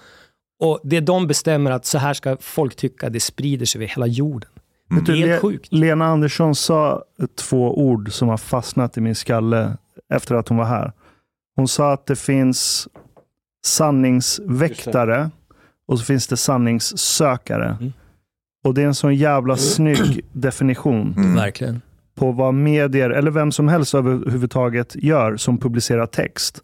[0.61, 4.07] Och det de bestämmer att så här ska folk tycka, det sprider sig över hela
[4.07, 4.51] jorden.
[4.91, 5.73] Du, Det är helt sjukt.
[5.73, 9.77] Lena Andersson sa två ord som har fastnat i min skalle
[10.15, 10.93] efter att hon var här.
[11.57, 12.89] Hon sa att det finns
[13.67, 15.31] sanningsväktare
[15.89, 17.77] och så finns det sanningssökare.
[17.81, 17.93] Mm.
[18.65, 21.35] Och det är en sån jävla snygg definition Mm.
[21.35, 21.81] Verkligen.
[22.21, 26.63] På vad medier, eller vem som helst överhuvudtaget gör som publicerar text.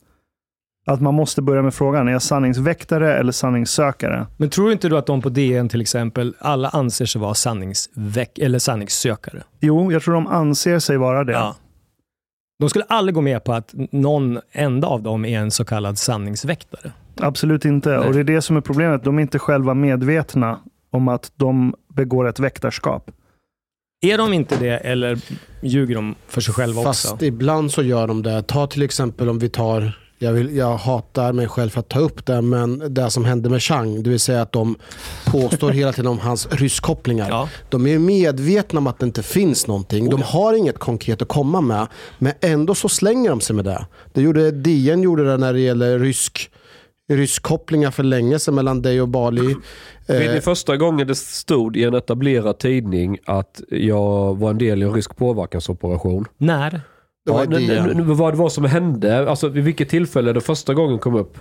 [0.86, 4.26] Att man måste börja med frågan, är jag sanningsväktare eller sanningssökare?
[4.36, 8.38] Men tror inte du att de på DN till exempel, alla anser sig vara sanningsväck
[8.38, 9.42] eller sanningssökare?
[9.60, 11.32] Jo, jag tror de anser sig vara det.
[11.32, 11.56] Ja.
[12.58, 15.98] De skulle aldrig gå med på att någon enda av dem är en så kallad
[15.98, 16.92] sanningsväktare.
[17.20, 17.88] Absolut inte.
[17.88, 17.98] Nej.
[17.98, 19.04] Och det är det som är problemet.
[19.04, 20.58] De är inte själva medvetna
[20.90, 23.10] om att de begår ett väktarskap.
[24.10, 25.18] Är de inte det eller
[25.62, 27.24] ljuger de för sig själva Fast också?
[27.24, 28.42] ibland så gör de det.
[28.42, 31.98] Ta till exempel om vi tar, jag, vill, jag hatar mig själv för att ta
[31.98, 34.76] upp det, men det som hände med Chang, det vill säga att de
[35.26, 37.28] påstår hela tiden om hans rysskopplingar.
[37.28, 37.48] Ja.
[37.68, 40.10] De är medvetna om att det inte finns någonting.
[40.10, 41.86] De har inget konkret att komma med,
[42.18, 43.86] men ändå så slänger de sig med det.
[44.12, 46.50] det gjorde, DN gjorde det när det gäller rysk
[47.08, 49.54] rysskopplingar för länge sedan mellan dig och Bali.
[50.06, 54.58] Vet ni Eh, första gången det stod i en etablerad tidning att jag var en
[54.58, 56.24] del i en rysk påverkansoperation?
[56.38, 56.80] När?
[57.26, 60.74] det var Ja, nu- vad det var som hände, alltså vid vilket tillfälle det första
[60.74, 61.38] gången kom upp.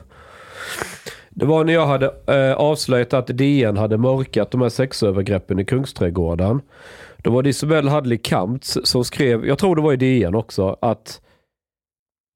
[1.29, 5.65] Det var när jag hade eh, avslöjat att DN hade mörkat de här sexövergreppen i
[5.65, 6.61] Kungsträdgården.
[7.17, 10.77] Då var det Isabelle Hadley Kamps som skrev, jag tror det var i DN också,
[10.81, 11.21] att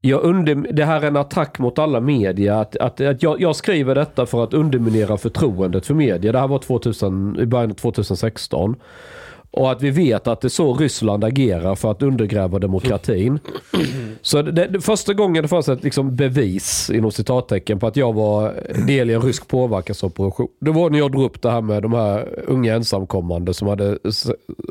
[0.02, 2.60] jag under, det här är en attack mot alla media.
[2.60, 6.32] Att, att, att jag, jag skriver detta för att underminera förtroendet för media.
[6.32, 8.76] Det här var 2000, i början av 2016.
[9.52, 13.40] Och att vi vet att det är så Ryssland agerar för att undergräva demokratin.
[14.21, 18.13] Så det, det, första gången det fanns ett liksom bevis inom citattecken på att jag
[18.13, 18.53] var
[18.88, 20.47] del i en rysk påverkansoperation.
[20.62, 23.97] Det var när jag drog upp det här med de här unga ensamkommande som hade...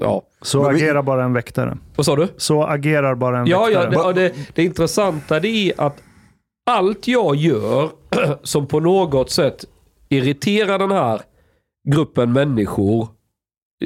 [0.00, 0.22] Ja.
[0.42, 1.78] Så agerar bara en väktare.
[1.96, 2.28] Vad sa du?
[2.36, 3.90] Så agerar bara en Ja, väktare.
[3.92, 6.02] ja det, det, det intressanta det är att
[6.70, 7.88] allt jag gör
[8.42, 9.64] som på något sätt
[10.08, 11.20] irriterar den här
[11.88, 13.08] gruppen människor,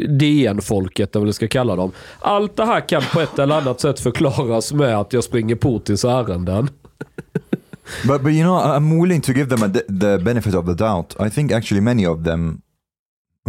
[0.08, 1.92] DN-folket eller vad vi ska kalla dem.
[2.20, 6.04] Allt det här kan på ett eller annat sätt förklaras med att jag springer Putins
[6.04, 6.68] ärenden.
[8.06, 11.16] But but you know, I'm willing to give them a, the benefit of the doubt.
[11.26, 12.60] I think actually many of them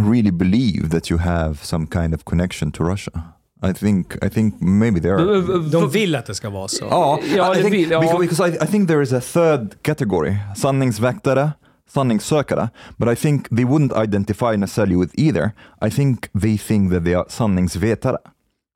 [0.00, 3.22] really believe that you have some kind of connection to Russia.
[3.62, 5.40] I think I think maybe they are.
[5.70, 6.84] De vill att det ska vara så.
[6.90, 8.00] Ja, Ja, I det think, vill- ja.
[8.00, 11.52] because, because I, I think there is a third category, sanningsväktare,
[11.90, 15.50] sanningssökare, but I think they wouldn't identify necessarily with either.
[15.86, 18.18] I think they think that they are sanningsvetare.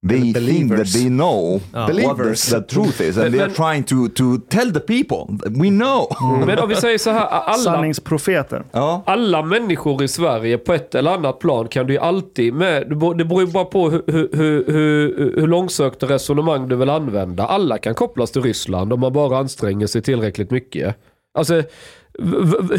[0.08, 2.42] They think that they know what the, Believers.
[2.50, 6.06] the truth is, and Men- they are trying to, to tell the people, we know.
[6.46, 8.62] Men om vi säger så här, alla, Sanningsprofeter.
[8.72, 9.02] Ja.
[9.06, 12.94] alla människor i Sverige på ett eller annat plan kan du ju alltid med, det
[13.24, 17.46] beror- ju bara på hur, hur, hur, hur, långsökta resonemang du vill använda.
[17.46, 20.96] Alla kan kopplas till Ryssland om man bara anstränger sig tillräckligt mycket.
[21.38, 21.62] Alltså,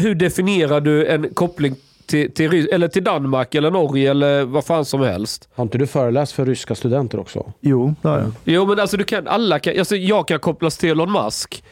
[0.00, 1.74] hur definierar du en koppling
[2.06, 5.48] till, till, eller till Danmark eller Norge eller vad fan som helst?
[5.54, 7.52] Har inte du föreläst för ryska studenter också?
[7.60, 8.32] Jo, det har jag.
[8.44, 11.64] Jo men alltså du kan, alla kan, alltså jag kan kopplas till Elon Musk.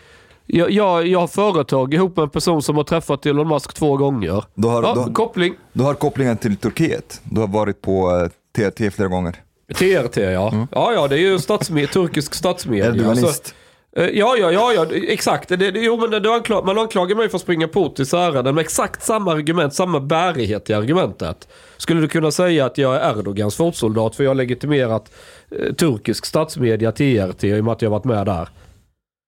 [0.47, 3.97] Jag, jag, jag har företag ihop med en person som har träffat Elon Musk två
[3.97, 4.45] gånger.
[4.55, 5.55] Du har, Ja, du, har- koppling.
[5.73, 7.21] du har kopplingen till Turkiet.
[7.25, 8.11] Du har varit på
[8.57, 9.35] eh, TRT flera gånger.
[9.75, 10.67] TRT ja.
[10.73, 12.87] Ja, ja, det är ju statsme- turkisk statsmedia.
[12.87, 13.25] Erdoganist.
[13.25, 13.55] Alltså,
[13.97, 15.49] ja, ja, ja, ja, exakt.
[15.49, 18.63] Det, det, jo, men det, anklag, man anklagar mig för att springa Putins ärenden med
[18.63, 21.49] exakt samma argument, samma bärighet i argumentet.
[21.77, 25.13] Skulle du kunna säga att jag är Erdogans fotsoldat för jag har legitimerat
[25.51, 28.49] eh, turkisk statsmedia TRT i och med att jag varit med där?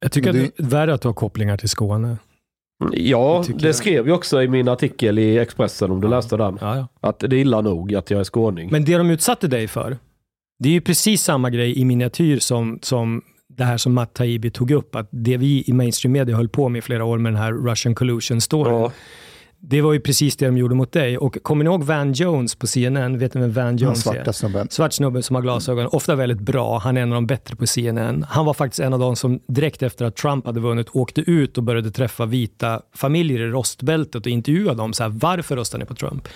[0.01, 2.17] Jag tycker Men att det är värre att du har kopplingar till Skåne.
[2.93, 6.59] Ja, Det det skrev jag också i min artikel i Expressen om du läste den.
[6.61, 6.89] Ja, ja.
[7.01, 8.69] Att det är illa nog att jag är skåning.
[8.73, 9.99] Men det de utsatte dig för,
[10.59, 13.23] det är ju precis samma grej i miniatyr som, som
[13.61, 16.69] det här som Matt Taibbi tog upp, att det vi i mainstream media höll på
[16.69, 18.71] med i flera år med den här Russian collusion story.
[18.71, 18.93] Ja.
[19.63, 21.19] Det var ju precis det de gjorde mot dig.
[21.19, 23.19] Och kommer ni ihåg Van Jones på CNN?
[23.19, 24.13] Vet ni vem Van Den Jones är?
[24.13, 24.69] svarta snubben.
[24.71, 26.79] Svart snubbe som har glasögon, ofta väldigt bra.
[26.79, 28.27] Han är en av de bättre på CNN.
[28.29, 31.59] Han var faktiskt en av de som direkt efter att Trump hade vunnit åkte ut
[31.59, 34.93] och började träffa vita familjer i rostbältet och intervjua dem.
[34.93, 36.29] Så här, varför röstar ni på Trump?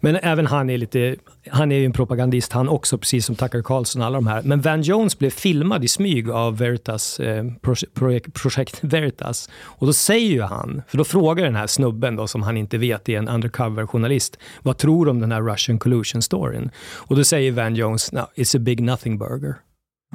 [0.00, 1.16] Men även han är lite,
[1.50, 4.42] han är ju en propagandist han också, precis som Tucker Carlson och alla de här.
[4.42, 9.50] Men Van Jones blev filmad i smyg av Veritas, eh, proje- projekt, projekt Veritas.
[9.62, 12.78] Och då säger ju han, för då frågar den här snubben då, som han inte
[12.78, 16.70] vet är en undercover-journalist, vad tror du om den här Russian collusion storyn?
[16.94, 19.54] Och då säger Van Jones, no, it's a big nothing burger.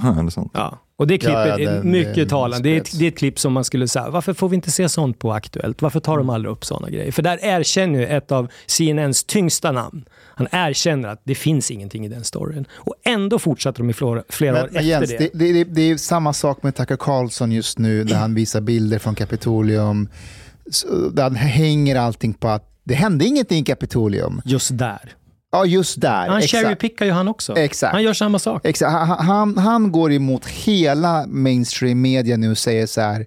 [0.03, 0.51] Ja, det är sant.
[0.53, 0.77] Ja.
[0.99, 2.69] Och det klippet Ja, ja, är mycket den talande.
[2.69, 4.71] Det är, ett, det är ett klipp som man skulle säga, varför får vi inte
[4.71, 5.81] se sånt på Aktuellt?
[5.81, 7.11] Varför tar de aldrig upp sådana grejer?
[7.11, 12.05] För där erkänner ju ett av CNNs tyngsta namn, han erkänner att det finns ingenting
[12.05, 12.65] i den storyn.
[12.71, 15.29] Och ändå fortsätter de i flera, flera år Men, efter men Jens, det.
[15.33, 18.99] det, det, det, är samma sak med Tucker Carlson just nu när han visar bilder
[18.99, 20.09] från Kapitolium.
[21.11, 24.41] Där hänger allting på att det hände ingenting i Kapitolium.
[24.45, 25.15] Just där.
[25.51, 26.27] Ja, just där.
[26.27, 27.57] Han cherrypickar ju han också.
[27.57, 27.93] Exakt.
[27.93, 28.65] Han gör samma sak.
[28.65, 28.91] Exakt.
[28.91, 33.25] Han, han, han går emot hela mainstream media nu och säger så här.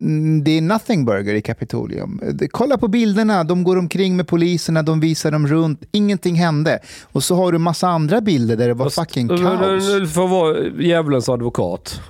[0.00, 2.20] "Mm, Det är nothing burger i Kapitolium.
[2.50, 6.78] Kolla på bilderna, de går omkring med poliserna, de visar dem runt, ingenting hände.
[7.12, 9.86] Och så har du massa andra bilder där det var fucking kaos.
[10.14, 12.00] För att vara djävulens advokat,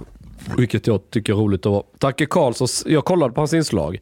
[0.57, 1.83] vilket jag tycker är roligt att vara.
[1.99, 3.99] Tacke Karlsson, jag kollade på hans inslag.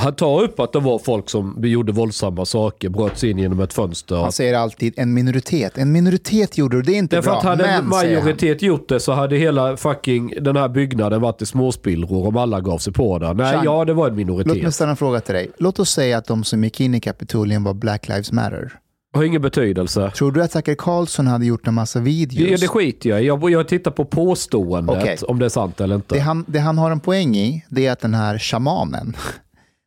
[0.00, 3.60] Han tar upp att det var folk som gjorde våldsamma saker, bröt sig in genom
[3.60, 4.16] ett fönster.
[4.16, 5.78] Han säger alltid en minoritet.
[5.78, 7.38] En minoritet gjorde det, det är inte Därför bra.
[7.38, 11.46] att hade en majoritet gjort det så hade hela fucking den här byggnaden varit i
[11.46, 13.36] småspillror om alla gav sig på den.
[13.36, 14.74] Nej, Jean, ja det var en Låt mig minoritet.
[14.74, 15.50] ställa en fråga till dig.
[15.58, 18.72] Låt oss säga att de som gick in i Kapitolium var Black Lives Matter.
[19.14, 20.10] Har ingen betydelse.
[20.16, 22.60] Tror du att Tucker Carlson hade gjort en massa Ja, videos?
[22.60, 23.22] det skiter jag.
[23.22, 25.18] Jag, jag tittar på påståendet, Okej.
[25.28, 26.14] om det är sant eller inte.
[26.14, 29.16] Det han, det han har en poäng i, det är att den här shamanen,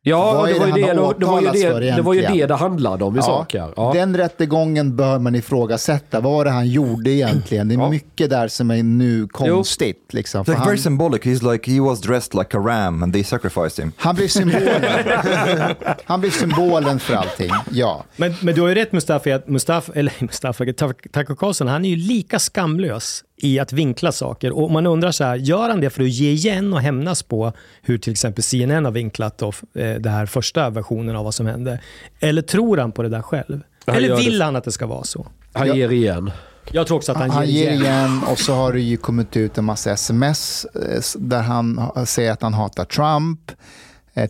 [0.06, 2.02] ja, vad det är var, ju det det, han det, var ju det, för det
[2.02, 3.72] var ju det det handlade om i sak här.
[3.76, 3.90] Ja.
[3.94, 6.20] den rättegången bör man ifrågasätta.
[6.20, 7.68] Vad var det han gjorde egentligen?
[7.68, 7.90] Det är Ja.
[7.90, 10.12] mycket där som är nu konstigt.
[10.12, 10.44] Liksom.
[10.46, 11.22] Like han, very symbolic.
[11.22, 13.92] He's like he was dressed like a ram and they sacrificed him.
[13.96, 14.82] han blir symbolen.
[16.04, 17.50] han blir symbolen för allting.
[17.70, 18.04] Ja.
[18.16, 21.88] Men, men du har ju rätt Mustafa, att Mustafa, eller Mustafa, Tucker Carlson, han är
[21.88, 24.52] ju lika skamlös i att vinkla saker.
[24.58, 27.52] Och man undrar så här, gör han det för att ge igen och hämnas på
[27.82, 31.46] hur till exempel CNN har vinklat då, eh, det här första versionen av vad som
[31.46, 31.80] hände?
[32.20, 33.60] Eller tror han på det där själv?
[33.86, 34.44] Han Eller vill det.
[34.44, 35.26] han att det ska vara så?
[35.52, 36.30] Han ger igen.
[36.72, 37.82] Jag tror också att han, Han, ger igen.
[37.82, 42.06] igen och så har det ju kommit ut en massa sms eh, där han ha-
[42.06, 43.52] säger att han hatar Trump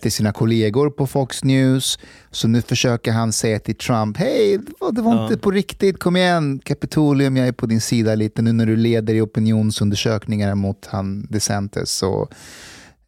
[0.01, 1.99] till sina kollegor på Fox News.
[2.31, 5.23] Så nu försöker han säga till Trump, hej, det var, var Ja.
[5.23, 8.77] inte på riktigt, kom igen, Kapitolium, jag är på din sida lite nu när du
[8.77, 12.03] leder i opinionsundersökningar mot han DeSantis.
[12.03, 12.33] Och,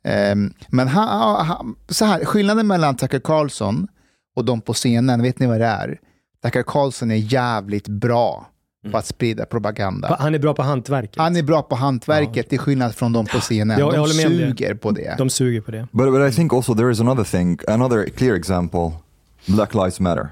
[0.04, 3.88] ehm, men han, han, så här, skillnaden mellan Tucker Carlson
[4.36, 5.98] och de på scenen, vet ni vad det är?
[6.44, 8.46] Tucker Carlson är jävligt bra
[8.92, 10.16] på att sprida propaganda.
[10.20, 11.16] Han är bra på hantverket.
[11.16, 13.78] Han är bra på hantverket, till skillnad från de på scenen.
[13.78, 15.14] Jag- jag de suger på det.
[15.18, 15.88] De suger på det.
[15.92, 18.90] But, but I think also there is another thing, another clear example
[19.46, 20.28] Black Lives Matter.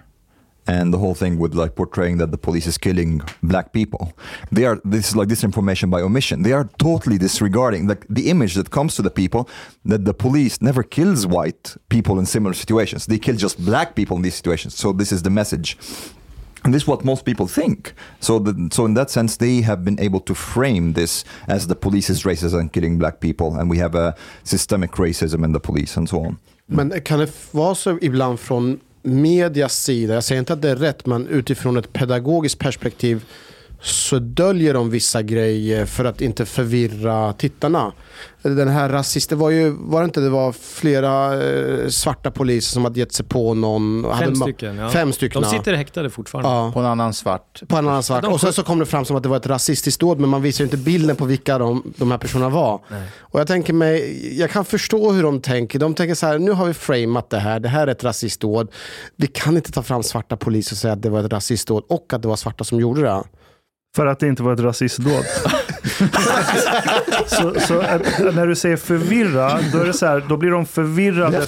[0.67, 4.07] And the whole thing with like portraying that the police is killing black people.
[4.51, 6.43] They are, this is like disinformation by omission.
[6.43, 9.45] They are totally disregarding like the image that comes to the people
[9.89, 13.05] that the police never kills white people in similar situations.
[13.07, 14.75] They kill just black people in these situations.
[14.75, 15.77] So this is the message.
[16.65, 17.93] And this is what most people think.
[18.21, 21.75] So, the, so in that sense, they have been able to frame this as the
[21.75, 25.61] police is racist and killing black people, and we have a systemic racism in the
[25.61, 26.39] police and so on.
[26.67, 30.77] Men kan det vara så ibland från medias sida, jag säger inte att det är
[30.77, 33.25] rätt, men utifrån ett pedagogiskt perspektiv
[33.85, 37.93] så döljer de vissa grejer för att inte förvirra tittarna.
[38.43, 42.73] Den här rasist, det var ju, var det inte det var flera eh, svarta poliser
[42.73, 44.07] som hade gett sig på någon.
[44.19, 44.77] Fem stycken.
[44.77, 44.91] Ja.
[44.91, 45.43] Fem stycken.
[45.43, 46.51] De sitter häktade fortfarande.
[46.51, 46.71] Ja.
[46.73, 47.63] På en annan svart.
[47.69, 48.23] På en annan svart.
[48.23, 50.31] De Och sen så kom det fram som att det var ett rasistiskt dåd men
[50.31, 52.81] man visar ju inte bilden på vilka de, de här personerna var.
[53.19, 55.79] Och jag tänker mig, jag kan förstå hur de tänker.
[55.79, 58.71] De tänker så här, nu har vi framat det här, det här är ett rasistdåd.
[59.17, 62.13] Vi kan inte ta fram svarta poliser och säga att det var ett rasistdåd och
[62.13, 63.23] att det var svarta som gjorde det.
[63.95, 65.25] För att det inte var ett rasistdåd.
[67.27, 67.75] så, så
[68.33, 71.47] när du säger förvirra, då, är det så här, då blir de förvirrade,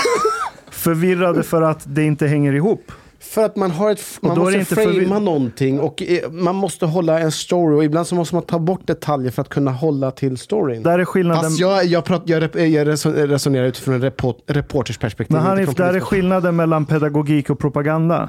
[0.70, 2.92] förvirrade för att det inte hänger ihop.
[3.20, 7.32] För att man, har ett, man måste framea någonting och eh, man måste hålla en
[7.32, 10.82] story och ibland så måste man ta bort detaljer för att kunna hålla till storyn.
[10.82, 11.42] Där är skillnaden.
[11.44, 15.36] Fast jag, jag, prat, jag, rep- jag reson- resonerar utifrån en report, reporters perspektiv.
[15.36, 18.28] Men Hanif, där är skillnaden mellan pedagogik och propaganda.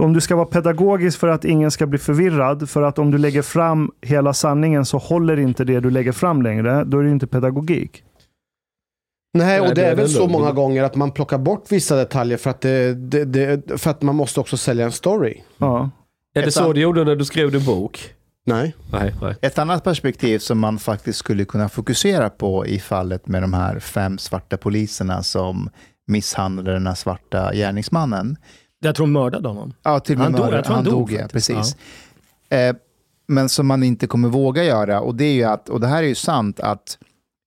[0.00, 3.18] Om du ska vara pedagogisk för att ingen ska bli förvirrad, för att om du
[3.18, 7.10] lägger fram hela sanningen så håller inte det du lägger fram längre, då är det
[7.10, 8.04] inte pedagogik.
[9.34, 12.50] Nej, och det, är väl så många gånger att man plockar bort vissa detaljer för
[12.50, 15.40] att, det, det, det, för att man måste också sälja en story.
[15.58, 15.90] Ja.
[16.34, 18.14] Är det så du gjorde när du skrev din bok?
[18.46, 18.74] Nej.
[18.92, 19.36] Nej, nej.
[19.42, 23.78] Ett annat perspektiv som man faktiskt skulle kunna fokusera på i fallet med de här
[23.78, 25.70] fem svarta poliserna som
[26.06, 28.36] misshandlade den här svarta gärningsmannen.
[28.84, 29.74] Jag tror de mördade honom.
[29.82, 31.76] Ja, till och med Han dog- mördade- jag tror han han dog dog, ja, precis.
[32.50, 32.76] Eh,
[33.28, 36.02] men som man inte kommer våga göra, och det är ju att, och det här
[36.02, 36.98] är ju sant, att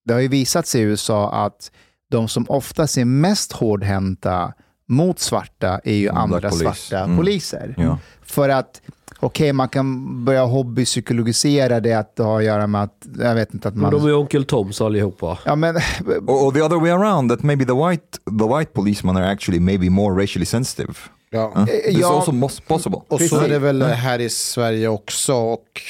[0.06, 1.72] det har ju visat sig i USA att
[2.12, 4.54] de som oftast är mest hårdhänta
[4.88, 7.18] mot svarta är ju Mm, andra svarta Mm.
[7.18, 7.76] poliser.
[7.78, 7.98] Ja.
[8.24, 8.82] För att,
[9.20, 13.54] okej, man kan börja hobbypsykologisera det att det har att göra med att, jag vet
[13.54, 13.92] inte, att Men man...
[13.92, 15.38] de är onkel Toms allihopa.
[15.46, 15.82] Ja, men, Or,
[16.48, 19.90] or the other way around, that maybe the white the white policemen are actually maybe
[19.90, 20.94] more racially sensitive.
[21.36, 21.52] Ja.
[21.56, 21.66] Huh?
[21.66, 22.18] It's ja.
[22.18, 23.00] also mos- possible.
[23.08, 25.34] Och så är det väl här i Sverige också.
[25.34, 25.82] Och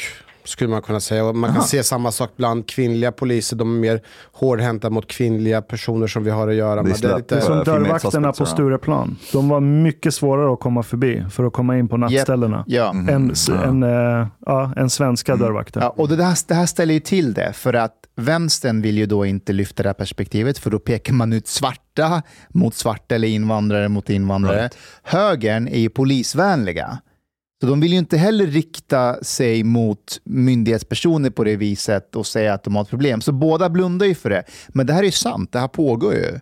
[0.45, 1.25] skulle man kunna säga.
[1.25, 3.55] Och man kan se samma sak bland kvinnliga poliser.
[3.55, 4.01] De är mer
[4.33, 6.85] hårdhänta mot kvinnliga personer som vi har att göra med.
[6.85, 8.45] Det är släpp- lite, Det är som Eh, dörrvakterna på.
[8.45, 9.17] Stureplan.
[9.31, 12.63] De var mycket svårare att komma förbi för att komma in på nattställena.
[12.67, 12.89] ja.
[13.09, 15.81] Än, s- än, eh, ja, än svenska dörrvakter.
[15.81, 19.05] Ja, och det här, det här ställer ju till det, för att vänstern vill ju
[19.05, 23.27] då inte lyfta det här perspektivet, för då pekar man ut svarta mot svarta eller
[23.27, 24.61] invandrare mot invandrare.
[24.61, 24.77] Right.
[25.03, 26.97] Högern är ju polisvänliga.
[27.65, 32.53] Så de vill ju inte heller rikta sig mot myndighetspersoner på det viset och säga
[32.53, 33.21] att de har ett problem.
[33.21, 34.43] Så båda blundar ju för det.
[34.67, 36.39] Men det här är ju sant, det här pågår ju.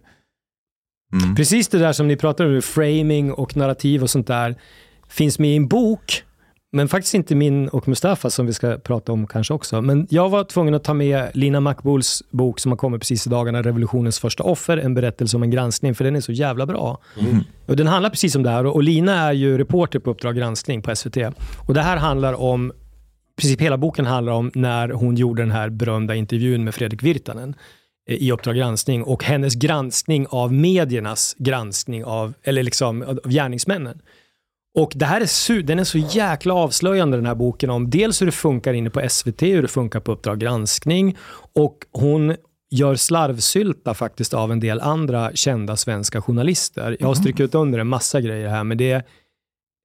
[1.14, 1.36] Mm.
[1.36, 4.56] Precis det där som ni pratar om, framing och narrativ och sånt där,
[5.10, 6.24] finns med i en bok,
[6.76, 9.82] men faktiskt inte min och Mustafa som vi ska prata om kanske också.
[9.82, 13.30] Men jag var tvungen att ta med Lina Makbuls bok som har kommit precis i
[13.30, 16.98] dagarna, Revolutionens första offer, en berättelse om en granskning, för den är så jävla bra.
[17.66, 20.82] Och den handlar precis om det här och Lina är ju reporter på Uppdrag granskning
[20.82, 21.18] på SVT.
[21.68, 22.72] Och det här handlar om,
[23.38, 27.04] i princip hela boken handlar om när hon gjorde den här berömda intervjun med Fredrik
[27.04, 27.56] Virtanen
[28.10, 34.02] eh, i Uppdrag granskning och hennes granskning av mediernas granskning av, eller liksom av gärningsmännen.
[34.76, 38.22] Och det här är, su- den är så jäkla avslöjande den här boken om dels
[38.22, 41.18] hur det funkar inne på SVT, hur det funkar på Uppdrag granskning
[41.56, 42.36] och hon
[42.72, 46.98] gör slarvsylta faktiskt av en del andra kända svenska journalister.
[47.00, 49.04] Jag har strukit under en massa grejer här, men det är,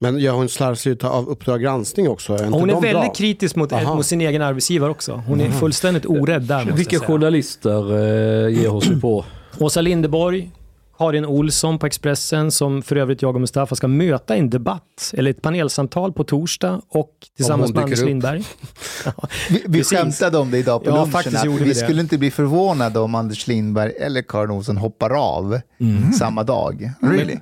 [0.00, 2.34] men gör hon slarvsluta av Uppdrag granskning också?
[2.34, 3.14] Är hon är väldigt bra?
[3.14, 3.94] kritisk mot, Aha.
[3.94, 5.22] mot sin egen arbetsgivare också.
[5.26, 9.24] Hon är fullständigt orädd där Vilka journalister eh, ger hon sig på?
[9.58, 10.50] Åsa Linderborg,
[10.98, 15.12] Karin Olsson på Expressen som för övrigt jag och Mustafa ska möta i en debatt,
[15.12, 18.06] eller ett panelsamtal på torsdag och tillsammans med Anders upp.
[18.06, 18.44] Lindberg.
[19.50, 19.98] Vi, vi Precis.
[19.98, 21.74] skämtade om det idag på Ja, lunchen, vi, vi det.
[21.74, 26.12] skulle inte bli förvånade om Anders Lindberg eller Karin Olsson hoppar av Mm.
[26.12, 26.90] samma dag.
[27.00, 27.36] Really?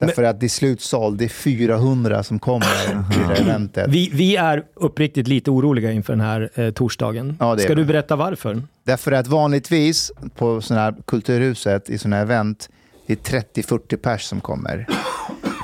[0.00, 2.66] Därför att det är slutsåld, det är 400 som kommer
[3.12, 3.86] till det eventet.
[3.88, 7.36] Vi, vi är uppriktigt lite oroliga inför den här eh, torsdagen.
[7.40, 8.62] Ja, ska du berätta varför?
[8.84, 12.68] Därför att vanligtvis på sådana här kulturhuset, i sådana här event,
[13.06, 14.86] det är 30-40 pers som kommer.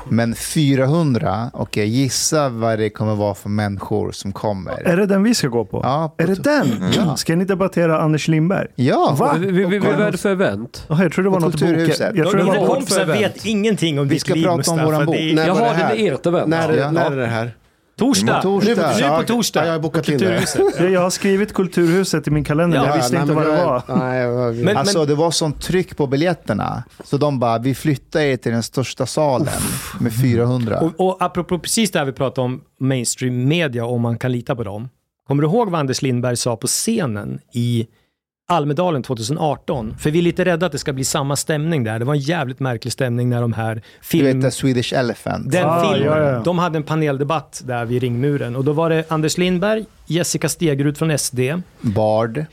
[0.09, 4.83] Men 400, och jag gissar vad det kommer vara för människor som kommer.
[4.89, 5.81] Är det den vi ska gå på?
[5.83, 6.93] Ja, på är det den?
[6.97, 7.17] Ja.
[7.17, 8.67] Ska ni debattera Anders Lindberg?
[8.75, 9.35] Ja, Va?
[9.39, 10.85] Vi, vi, vi, vad är det för event?
[10.89, 11.61] Jaha, jag tror det var På något bok.
[11.61, 12.17] Kulturhuset.
[12.17, 15.07] Jag tror det var kompisar vet ingenting om Vi ditt ska liv, prata om våran
[15.07, 15.17] bok.
[15.17, 16.49] Är, Jaha, det är ert event.
[16.49, 16.91] När, Ja.
[16.91, 17.57] när är det här?
[18.05, 18.43] Torsdag!
[18.43, 18.75] torsdag.
[19.01, 19.61] Nu, nu på torsdag.
[19.61, 20.45] Ja, jag har bokat in det.
[20.91, 22.79] Jag har skrivit Kulturhuset i min kalender.
[22.79, 23.83] Ja, jag visste nej, inte men vad det var.
[24.53, 26.83] Nej, Men- Alltså det var sånt tryck på biljetterna.
[27.05, 29.49] Så de bara, vi flyttar er till den största salen
[30.01, 30.81] med 400.
[30.81, 34.57] Och, och apropå precis det här vi pratade om, mainstream media, om man kan lita
[34.57, 34.89] på dem.
[35.29, 37.87] Kommer du ihåg vad Anders Lindberg sa på scenen i
[38.51, 39.97] Almedalen 2018?
[39.99, 41.99] För vi är lite rädda att det ska bli samma stämning där.
[41.99, 44.27] Det var en jävligt märklig stämning när de här Du film...
[44.41, 45.51] vet The Swedish Elephant.
[45.53, 46.43] Den Ah, filmen, ja, ja.
[46.45, 50.99] de hade en paneldebatt där vid ringmuren och då var det Anders Lindberg, Jessica Stegrud
[50.99, 51.41] från SD,
[51.81, 52.45] Bard,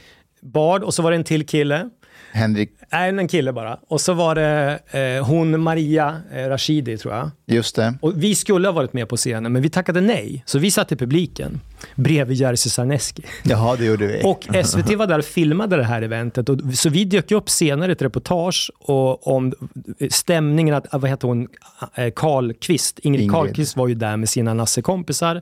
[0.41, 1.89] Bard och så var det en till kille.
[2.31, 3.79] Henrik, Nej, en kille bara.
[3.87, 7.31] Och så var det eh, hon Maria eh, Rashidi tror jag.
[7.45, 7.93] just det.
[8.01, 10.43] Och vi skulle ha varit med på scenen, men vi tackade nej.
[10.45, 11.61] Så vi satt i publiken
[11.95, 13.23] bredvid Jerzy Sarneski.
[13.43, 14.21] Jaha, det gjorde vi.
[14.23, 16.49] Och SVT var där och filmade det här eventet.
[16.49, 19.53] Och, så vi dök upp senare ett reportage och, om
[20.09, 21.47] stämningen, att, vad heter hon,
[21.95, 23.31] Eh, Karlqvist, Ingrid, Ingrid.
[23.31, 25.41] Karlqvist var ju där med sina nassekompisar.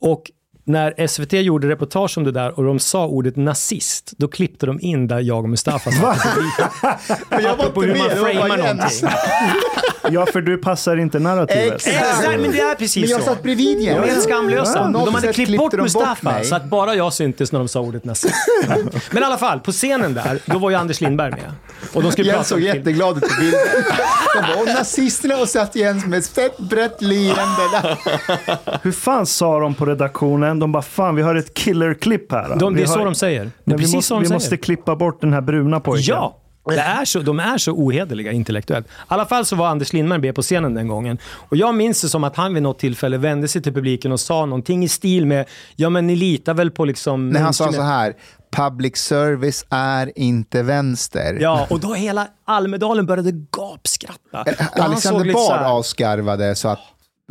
[0.00, 0.30] Och
[0.64, 4.80] när SVT gjorde reportage om det där och de sa ordet nazist, då klippte de
[4.80, 6.26] in där jag och Mustafa satt
[7.42, 9.08] jag var inte hur man framar någonting.
[10.10, 11.74] Ja, för du passar inte narrativet.
[11.74, 13.26] Exakt, men det är precis Men jag så.
[13.26, 14.02] satt bredvid De igen.
[14.02, 14.90] är helt skamlösa.
[14.94, 17.68] Ja, de hade klippt bort de bort Mustafa så att bara jag syntes när de
[17.68, 18.34] sa ordet nazist.
[19.10, 21.52] Men i alla fall, på scenen där, då var ju Anders Lindberg med.
[21.92, 23.60] Och de skulle Jens prata såg jätteglad ut på bilden.
[24.34, 27.96] De var nazisterna och satt Jens med ett fett brett leende.
[28.82, 30.51] Hur fan sa de på redaktionen?
[30.58, 32.56] De bara, fan vi har ett killerklipp här.
[32.56, 32.94] De, det är har...
[32.94, 33.40] så de säger.
[33.40, 34.36] Det är Men vi precis måste, så de vi säger.
[34.36, 36.14] måste klippa bort den här bruna pojken.
[36.14, 36.38] Ja!
[36.64, 38.86] Det är så, de är så ohederliga intellektuellt.
[38.86, 41.18] I alla fall så var Anders Lindberg med på scenen den gången.
[41.48, 44.20] Och jag minns det som att han vid något tillfälle vände sig till publiken och
[44.20, 45.46] sa någonting i stil med
[45.76, 47.30] Ja men ni litar väl på liksom...
[47.30, 48.14] När han sa så här,
[48.56, 51.38] public service är inte vänster.
[51.40, 54.44] Ja, och då hela Almedalen började gapskratta.
[54.44, 56.80] Såg Alexander Bard avskarvade så att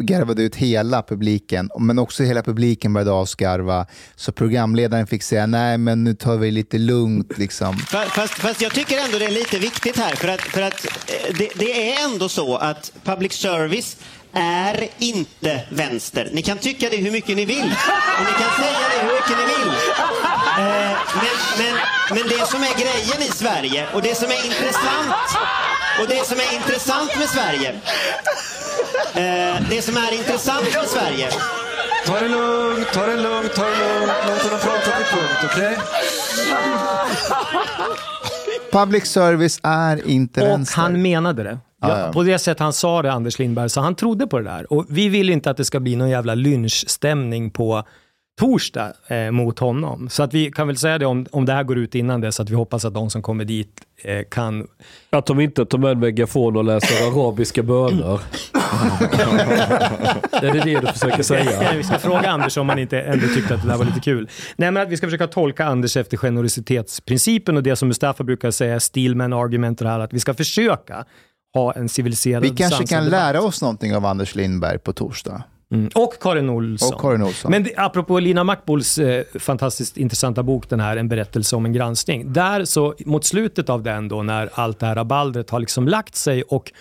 [0.02, 3.86] garvade ut hela publiken, men också hela publiken började avskarva.
[4.16, 7.78] Så programledaren fick säga, nej men nu tar vi lite lugnt liksom.
[7.78, 11.36] Fast, fast jag tycker ändå det är lite viktigt här för att, för att eh,
[11.38, 13.98] det, det är ändå så att public service
[14.34, 16.30] är inte vänster.
[16.34, 17.74] Ni kan tycka det hur mycket ni vill
[18.18, 19.74] och ni kan säga det hur mycket ni vill.
[20.60, 21.74] Eh, men, men,
[22.10, 25.30] men det som är grejen i Sverige och det som är intressant
[26.02, 27.82] och det som är intressant med Sverige
[29.16, 31.30] eh, det som är intressant med Sverige
[32.06, 34.12] Ta det lugnt, ta det lugnt, ta det lugnt.
[34.28, 35.78] Låt honom prata till punkt, okej?
[38.72, 40.82] Public service är inte Och vänster.
[40.82, 41.58] han menade det.
[41.82, 42.10] Ja.
[42.14, 44.74] På det sätt han sa det, Anders Lindberg, så han trodde på det där.
[44.74, 47.84] Och vi vill inte att det ska bli någon jävla lynchstämning på
[48.40, 50.10] torsdag eh, mot honom.
[50.10, 52.32] Så att vi kan väl säga det om, om det här går ut innan det,
[52.32, 54.68] så att vi hoppas att de som kommer dit eh, kan...
[55.10, 58.20] Att de inte tar med en megafon och läser arabiska böner.
[60.32, 61.74] är det det du försöker säga?
[61.76, 64.30] vi ska fråga Anders om han inte ändå tyckte att det där var lite kul.
[64.56, 68.52] Nej, men att vi ska försöka tolka Anders efter generositetsprincipen och det som Mustafa brukar
[68.52, 71.06] säga, Steelman argument och det här, att vi ska försöka
[71.54, 73.20] ha en civiliserad Vi kanske kan debatt.
[73.20, 75.44] lära oss någonting av Anders Lindberg på torsdag.
[75.72, 75.90] Mm.
[75.96, 76.94] Och Karin Olsson.
[76.94, 77.52] Och Karin Olsson.
[77.52, 81.74] Men det, apropå Lina Mackbols eh, fantastiskt intressanta bok, den här En berättelse om en
[81.74, 82.34] granskning.
[82.34, 86.16] Där så, mot slutet av den då, när allt det här rabaldret har liksom lagt
[86.16, 86.72] sig och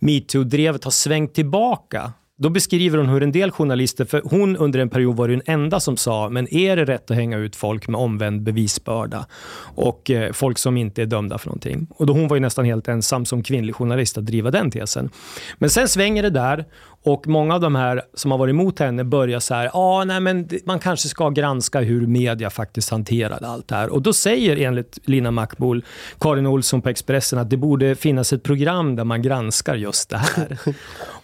[0.00, 4.88] metoo-drevet har svängt tillbaka, då beskriver hon hur en del journalister, för hon under en
[4.88, 8.00] period var den enda som sa, men är det rätt att hänga ut folk med
[8.00, 9.26] omvänd bevisbörda?
[9.74, 11.86] Och eh, folk som inte är dömda för någonting.
[11.90, 15.10] Och då hon var ju nästan helt ensam som kvinnlig journalist att driva den tesen.
[15.58, 16.64] Men sen svänger det där
[17.06, 20.20] Och många av de här som har varit emot henne börjar så här, ah, nej,
[20.20, 23.88] men man kanske ska granska hur media faktiskt hanterade allt det här.
[23.88, 25.84] Och då säger enligt Lina Mackbol,
[26.20, 30.16] Karin Olsson på Expressen att det borde finnas ett program där man granskar just det
[30.16, 30.58] här.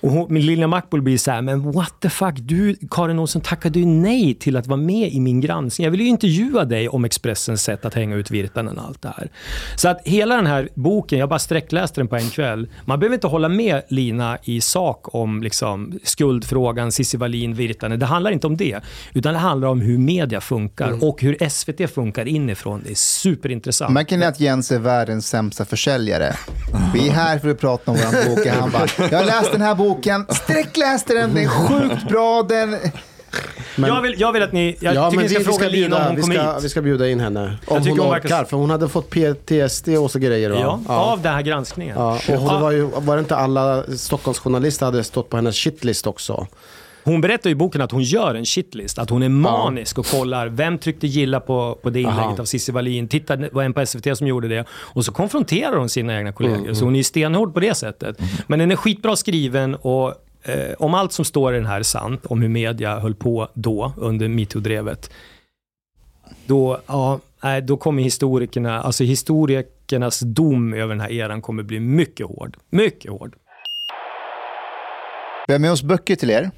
[0.00, 3.78] och hon, Lina Mackbol blir så här, men what the fuck, du Karin Olsson tackade
[3.78, 5.84] ju nej till att vara med i min granskning.
[5.84, 9.12] Jag vill ju intervjua dig om Expressens sätt att hänga ut Virtanen och allt det
[9.16, 9.30] här.
[9.76, 12.68] Så att hela den här boken, jag bara sträckläste den på en kväll.
[12.84, 15.69] Man behöver inte hålla med Lina i sak om liksom,
[16.02, 17.98] skuldfrågan, Cissi Wallin, Virtanen.
[17.98, 18.80] Det handlar inte om det.
[19.14, 22.82] Utan det handlar om hur media funkar och hur SVT funkar inifrån.
[22.84, 23.92] Det är superintressant.
[23.92, 26.34] Märker ni att Jens är världens sämsta försäljare?
[26.94, 28.46] Vi är här för att prata om vår bok.
[28.46, 32.42] Han bara, jag har läst den här boken, sträckläste den, den är sjukt bra.
[32.42, 32.76] Den...
[33.76, 35.58] jag, vill, jag vill att ni, jag ja, tycker men ni ska vi, vi fråga
[35.58, 36.64] ska Lina om bjuda, hon kommer hit.
[36.64, 37.56] vi ska bjuda in henne.
[37.66, 40.50] Om hon hon orkar, verkar- för hon hade fått PTSD och så grejer.
[40.50, 40.80] Va?
[40.88, 41.96] Ja, av den här granskningen.
[41.98, 45.56] Ja, och hon, det var, ju, var det inte alla Stockholmsjournalister hade stått på hennes
[45.56, 46.46] shitlist också?
[47.04, 48.98] Hon berättar i boken att hon gör en shitlist.
[48.98, 52.36] Att hon är manisk och kollar vem tryckte gilla på, på det inlägget Aha.
[52.40, 53.08] av Cissi Wallin.
[53.08, 54.64] Titta, det var en på SVT som gjorde det.
[54.70, 56.58] Och så konfronterar hon sina egna kollegor.
[56.58, 58.18] Mm, Så hon är ju stenhård på det sättet.
[58.46, 61.82] Men den är skitbra skriven och eh, om allt som står i den här är
[61.82, 65.10] sant, om hur media höll på då under metoo-drevet.
[66.46, 67.20] Då, ja,
[67.62, 72.56] då kommer historikerna, alltså historikernas dom över den här eran kommer bli mycket hård.
[72.70, 73.34] Mycket hård.
[75.46, 76.50] Vi har med oss böcker till er.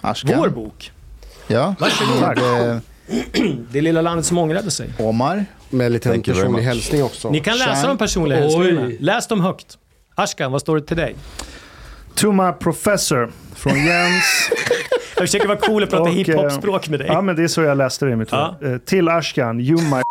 [0.00, 0.38] Ashkan.
[0.38, 0.92] Vår bok.
[1.46, 1.74] Ja.
[1.80, 2.38] Varsågod.
[2.70, 2.76] Eh,
[3.70, 4.90] Det lilla landet som ångrade sig.
[4.98, 5.44] Omar.
[5.70, 7.30] Med en you very personlig hälsning också.
[7.30, 7.88] Ni kan läsa Shine.
[7.88, 8.90] de personliga hälsningarna.
[9.00, 9.78] Läs dem högt.
[10.14, 11.14] Ashkan, vad står det till dig?
[12.14, 14.50] To my professor från Jens.
[15.16, 17.06] Jag försöker vara cool och prata eh, hiphop-språk med dig.
[17.08, 18.56] ja, men det är så jag läste det i mitt Ja.
[18.60, 18.74] huvud.
[18.74, 20.02] Eh, Till Ashkan, you my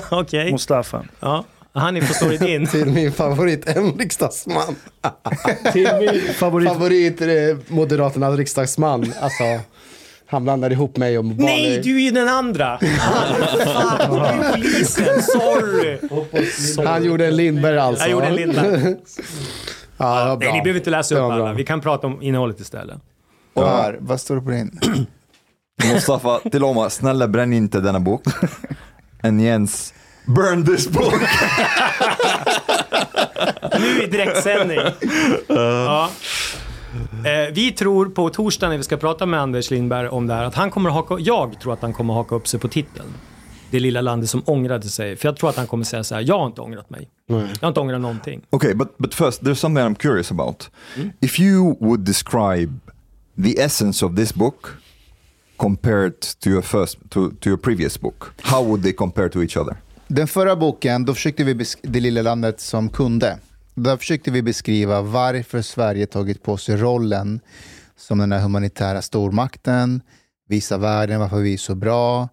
[0.10, 0.52] Okej.
[0.52, 1.04] Mustafa.
[1.20, 1.44] Ja.
[1.72, 2.66] Vad står det din?
[2.66, 4.76] Till min favorit, en riksdagsman.
[5.72, 6.34] till min...
[6.34, 6.68] Favorit.
[6.68, 7.28] Favorit eh,
[7.68, 9.12] Moderaternas riksdagsman.
[9.20, 9.44] Alltså,
[10.26, 11.44] han blandar ihop mig och Bali.
[11.44, 12.78] Nej, du är ju den andra!
[12.78, 15.22] Fan, du är polisen.
[15.22, 15.98] Sorry.
[16.86, 18.04] Han gjorde en Lindberg alltså.
[18.04, 18.62] Jag gjorde en linda.
[19.98, 20.48] Ja, det var bra.
[20.48, 21.32] Nej, ni behöver inte läsa upp bra.
[21.32, 21.52] alla.
[21.52, 22.96] Vi kan prata om innehållet istället.
[23.54, 24.80] Omar, vad står det på din?
[25.94, 28.22] Mustafa, till Omar, snälla bränn inte denna bok.
[29.22, 29.94] And Jens,
[30.26, 31.14] burn this book.
[33.80, 34.78] Nu i direktsändning.
[35.48, 36.10] Ja.
[37.24, 40.44] Eh, vi tror på torsdag när vi ska prata med Anders Lindberg om det här
[40.44, 43.08] att han kommer haka, jag tror att han kommer haka upp sig på titeln.
[43.70, 45.16] Det lilla landet som ångrade sig.
[45.16, 47.08] För jag tror att han kommer säga så här, jag har inte ångrat mig.
[47.26, 48.42] Jag har inte ångrat någonting.
[48.50, 50.70] Okay, but but first, there's something I'm curious about.
[51.20, 52.72] If you would describe
[53.44, 54.66] the essence of this book
[55.56, 59.56] compared to your first to, to your previous book, how would they compare to each
[59.56, 59.76] other?
[60.06, 63.38] Den förra boken, då försökte vi det lilla landet som kunde.
[63.74, 67.40] Där försökte vi beskriva varför Sverige tagit på sig rollen
[67.96, 70.00] som den här humanitära stormakten,
[70.48, 72.28] visa världen varför vi är så bra,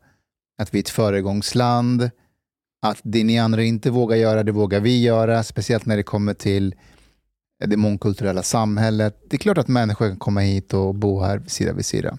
[0.57, 2.09] att vi är ett föregångsland,
[2.81, 6.33] att det ni andra inte vågar göra, det vågar vi göra, speciellt när det kommer
[6.33, 6.75] till
[7.65, 9.21] det mångkulturella samhället.
[9.29, 12.17] Det är klart att människor kan komma hit och bo här sida vid sida.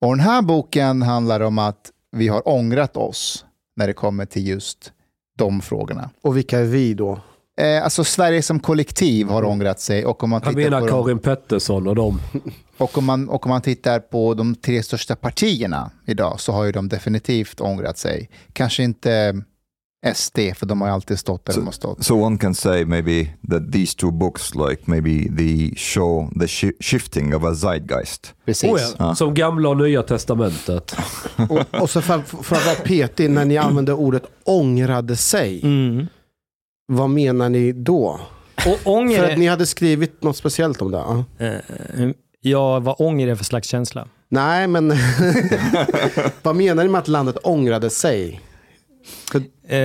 [0.00, 3.44] Och den här boken handlar om att vi har ångrat oss
[3.76, 4.92] när det kommer till just
[5.38, 6.10] de frågorna.
[6.22, 7.20] Och vilka är vi då?
[7.60, 10.92] Eh, alltså Sverige som kollektiv har ångrat sig och om man tittar, menar på de,
[10.92, 12.20] Karin Pettersson och dem.
[12.78, 16.64] och om man, och om man tittar på de tre största partierna idag så har
[16.64, 18.30] ju de definitivt ångrat sig.
[18.52, 19.42] Kanske inte
[20.14, 22.04] SD, för de har alltid stått där de har stått.
[22.04, 26.72] So one can say maybe that these two books, like maybe the show the shi
[26.80, 28.34] shifting of a zeitgeist.
[28.44, 28.70] Precis.
[28.70, 29.14] Oh ja.
[29.14, 30.96] Som gamla och nya testamentet.
[31.48, 36.06] Och, och så för, för att vara petig, när ni använder ordet ångrade sig, Mm.
[36.90, 38.20] Vad menar ni då?
[38.66, 40.98] Och ånger För att ni hade skrivit något speciellt om det?
[40.98, 41.24] ja.
[41.46, 42.10] Eh,
[42.40, 44.08] ja, vad ånger är för slags känsla?
[44.28, 44.88] Nej, men
[46.42, 48.40] vad menar ni med att landet ångrade sig?
[49.68, 49.78] Eh,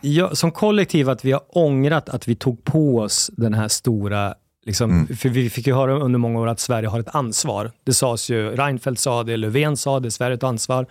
[0.00, 4.34] ja, som kollektiv att vi har ångrat att vi tog på oss den här stora
[4.66, 7.72] Liksom, För vi fick ju höra under många år att Sverige har ett ansvar.
[7.84, 10.86] Det sades ju, Reinfeldt sa det, Löfven sa det, Sverige har ett ansvar.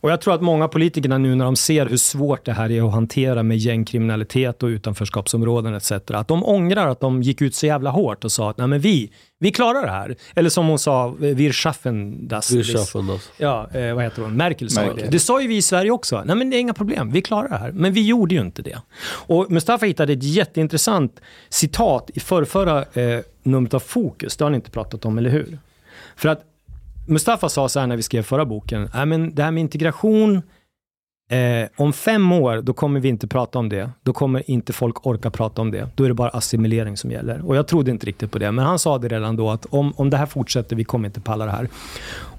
[0.00, 2.86] Och jag tror att många politikerna nu när de ser hur svårt det här är
[2.86, 5.92] att hantera med gängkriminalitet och utanförskapsområden etc.
[5.92, 8.80] Att de ångrar att de gick ut så jävla hårt och sa att Nej, men
[8.80, 10.16] vi, vi klarar det här.
[10.34, 12.52] Eller som hon sa, wir schaffen das.
[12.52, 13.30] Wir schaffen das.
[13.36, 14.36] Ja, eh, vad heter hon?
[14.36, 15.04] Merkel sa Merkel.
[15.04, 15.10] det.
[15.10, 16.22] Det sa ju vi i Sverige också.
[16.24, 17.72] Nej men det är inga problem, vi klarar det här.
[17.72, 18.78] Men vi gjorde ju inte det.
[19.08, 24.36] Och Mustafa hittade ett jätteintressant citat i förrförra eh, numret av Fokus.
[24.36, 25.58] Det har ni inte pratat om, eller hur?
[26.16, 26.42] För att
[27.08, 28.90] Mustafa sa så här när vi skrev förra boken.
[28.94, 30.42] Nej men det här med integration,
[31.30, 33.90] Eh, om fem år, då kommer vi inte prata om det.
[34.02, 35.88] Då kommer inte folk orka prata om det.
[35.94, 37.46] Då är det bara assimilering som gäller.
[37.48, 39.92] Och jag trodde inte riktigt på det, men han sa det redan då att om,
[39.96, 41.68] om det här fortsätter, vi kommer inte palla det här.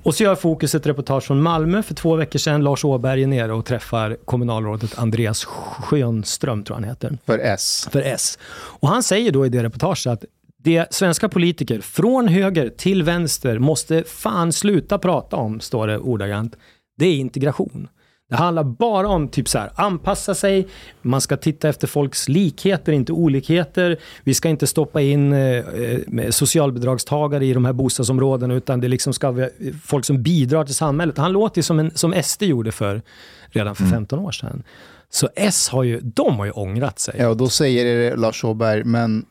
[0.04, 2.64] Och så gör Fokus ett reportage från Malmö för två veckor sedan.
[2.64, 7.18] Lars Åberg är nere och träffar kommunalrådet Andreas Schönström, tror han heter.
[7.26, 7.88] För S.
[7.92, 8.40] För S.
[8.52, 10.26] Och han säger då i det reportaget att
[10.64, 16.56] det svenska politiker, från höger till vänster, måste fan sluta prata om, står det ordagrant,
[16.98, 17.88] det är integration.
[18.30, 20.68] Det handlar bara om typ så här, anpassa sig,
[21.02, 23.98] man ska titta efter folks likheter, inte olikheter.
[24.24, 29.14] Vi ska inte stoppa in eh, eh socialbidragstagare i de här bostadsområdena, utan det liksom
[29.14, 29.50] ska vara
[29.84, 31.18] folk som bidrar till samhället.
[31.18, 33.02] Han låter som, en, som SD gjorde för,
[33.50, 34.64] redan för 15 år sedan.
[35.10, 37.16] Så S har ju, de har ju ångrat sig.
[37.18, 39.26] Ja, och då säger Lars Åberg, men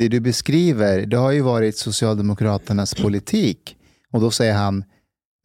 [0.00, 3.76] det du beskriver, det har ju varit Socialdemokraternas politik.
[4.12, 4.84] Och då säger han,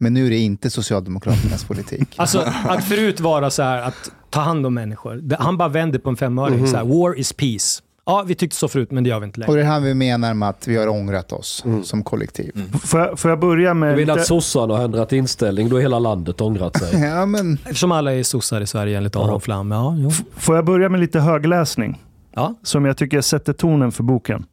[0.00, 2.08] men nu är det inte Socialdemokraternas politik.
[2.16, 2.38] Alltså
[2.68, 5.36] att förut vara så här att ta hand om människor.
[5.38, 6.58] Han bara vänder på en femöring.
[6.58, 6.66] Mhm.
[6.66, 7.82] Så här, War is peace.
[8.08, 9.60] Ja, vi tyckte så förut, men det gör vi inte Och längre.
[9.62, 12.52] det är här vi menar med att vi har ångrat oss som kollektiv.
[12.84, 13.96] Får jag, får jag börja Du med...
[13.96, 17.00] vill lite- att sossarna har ändrat inställning, då har hela landet ångrat sig.
[17.04, 19.70] Ja, men Eftersom alla är sossar i Sverige enligt Aron Flam.
[19.70, 20.10] Ja, jo.
[20.36, 22.02] Får jag börja med lite högläsning?
[22.36, 22.54] Ja.
[22.62, 24.44] Som jag tycker sätter tonen för boken.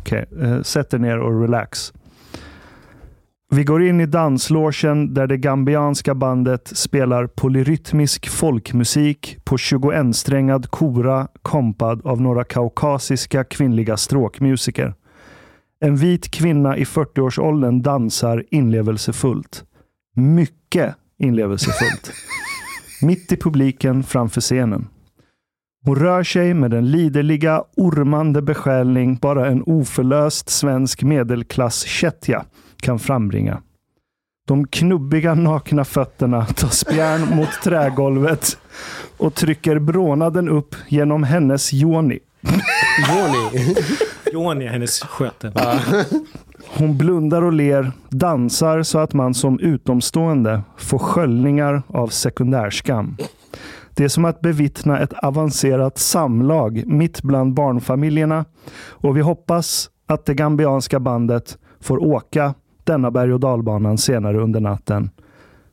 [0.00, 1.92] Okej, eh, sätt er ner och relax.
[3.52, 11.28] Vi går in i danslogen där det gambianska bandet spelar polyrytmisk folkmusik på 21-strängad kora
[11.42, 14.94] kompad av några kaukasiska kvinnliga stråkmusiker.
[15.80, 19.64] En vit kvinna i 40-årsåldern dansar inlevelsefullt.
[20.16, 22.12] Mycket inlevelsefullt.
[23.02, 24.88] Mitt i publiken framför scenen.
[25.84, 32.44] Hon rör sig med den liderliga, ormande besjälning bara en oförlöst svensk medelklass-kättja
[32.76, 33.62] kan frambringa.
[34.46, 38.58] De knubbiga nakna fötterna tar spjärn mot trägolvet
[39.16, 42.18] och trycker brånaden upp genom hennes joni.
[43.08, 43.74] Joni.
[44.32, 45.52] Joni är hennes sköte.
[46.76, 53.16] Hon blundar och ler, dansar så att man som utomstående får sköljningar av sekundärskam.
[53.94, 58.44] Det är som att bevittna ett avancerat samlag mitt bland barnfamiljerna
[58.88, 64.60] och vi hoppas att det gambianska bandet får åka denna berg och dalbanan senare under
[64.60, 65.10] natten.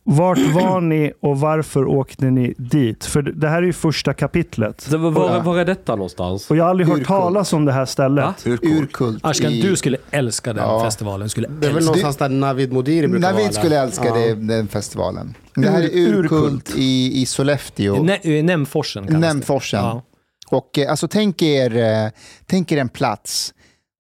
[0.09, 3.05] Vart var ni och varför åkte ni dit?
[3.05, 4.81] För det här är ju första kapitlet.
[4.81, 6.49] Så, var, var, var är detta någonstans?
[6.51, 7.07] Och jag har aldrig hört Urkult.
[7.07, 8.47] talas om det här stället.
[8.47, 9.25] urkult.
[9.25, 10.83] Ashkan, i- du skulle älska den Ja.
[10.85, 11.29] festivalen.
[11.29, 11.85] Skulle Det är väl älska.
[11.85, 13.31] någonstans där Navid Modiri brukar vara.
[13.31, 13.59] Navid eller?
[13.59, 14.13] skulle älska Ja.
[14.15, 15.33] det, den festivalen.
[15.55, 16.73] Det här är Ur- urkult urkult.
[16.77, 18.03] i, i Sollefteå.
[18.03, 19.27] Nä- eh, Nämforsen kallas det.
[19.33, 19.79] Nämforsen.
[19.83, 20.01] Ja.
[20.49, 22.09] Och eh, alltså, tänk, er, eh,
[22.45, 23.53] tänk er en plats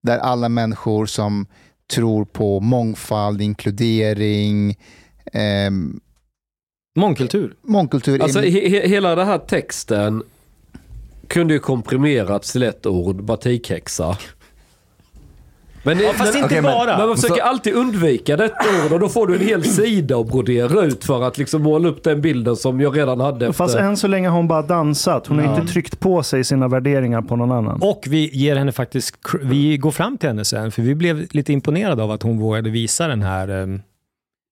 [0.03, 1.45] där alla människor som
[1.93, 4.75] tror på mångfald, inkludering,
[5.33, 5.99] ehm,
[6.99, 7.53] Mångkultur.
[7.61, 8.21] mångkultur.
[8.21, 10.23] Alltså he, he, hela den här texten
[11.27, 14.17] kunde ju komprimerats till ett ord, batikhäxa.
[15.83, 16.97] Men, Ja, fast men, inte men- bara.
[16.97, 20.27] men man försöker alltid undvika detta ord och då får du en hel sida att
[20.27, 23.53] brodera ut för att liksom måla upp den bilden som jag redan hade efter.
[23.57, 25.27] Fast än så länge har hon bara dansat.
[25.27, 27.81] Hon har inte tryckt på sig sina värderingar på någon annan.
[27.81, 31.53] Och vi ger henne faktiskt, vi går fram till henne sen, för vi blev lite
[31.53, 33.79] imponerade av att hon vågade visa den här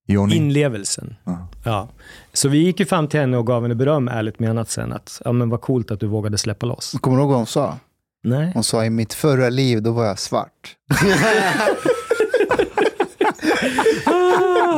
[0.08, 0.36] Joni.
[0.36, 1.16] inlevelsen.
[1.24, 1.48] Ja.
[1.66, 1.90] Ja.
[2.34, 5.22] Så vi gick ju fram till henne och gav henne beröm, ärligt menat sen, att
[5.26, 6.96] ja, men vad coolt att du vågade släppa loss.
[7.02, 7.78] Kommer du ihåg vad hon sa?
[8.24, 8.52] Nej.
[8.54, 10.76] Hon sa i mitt förra liv, då var jag svart.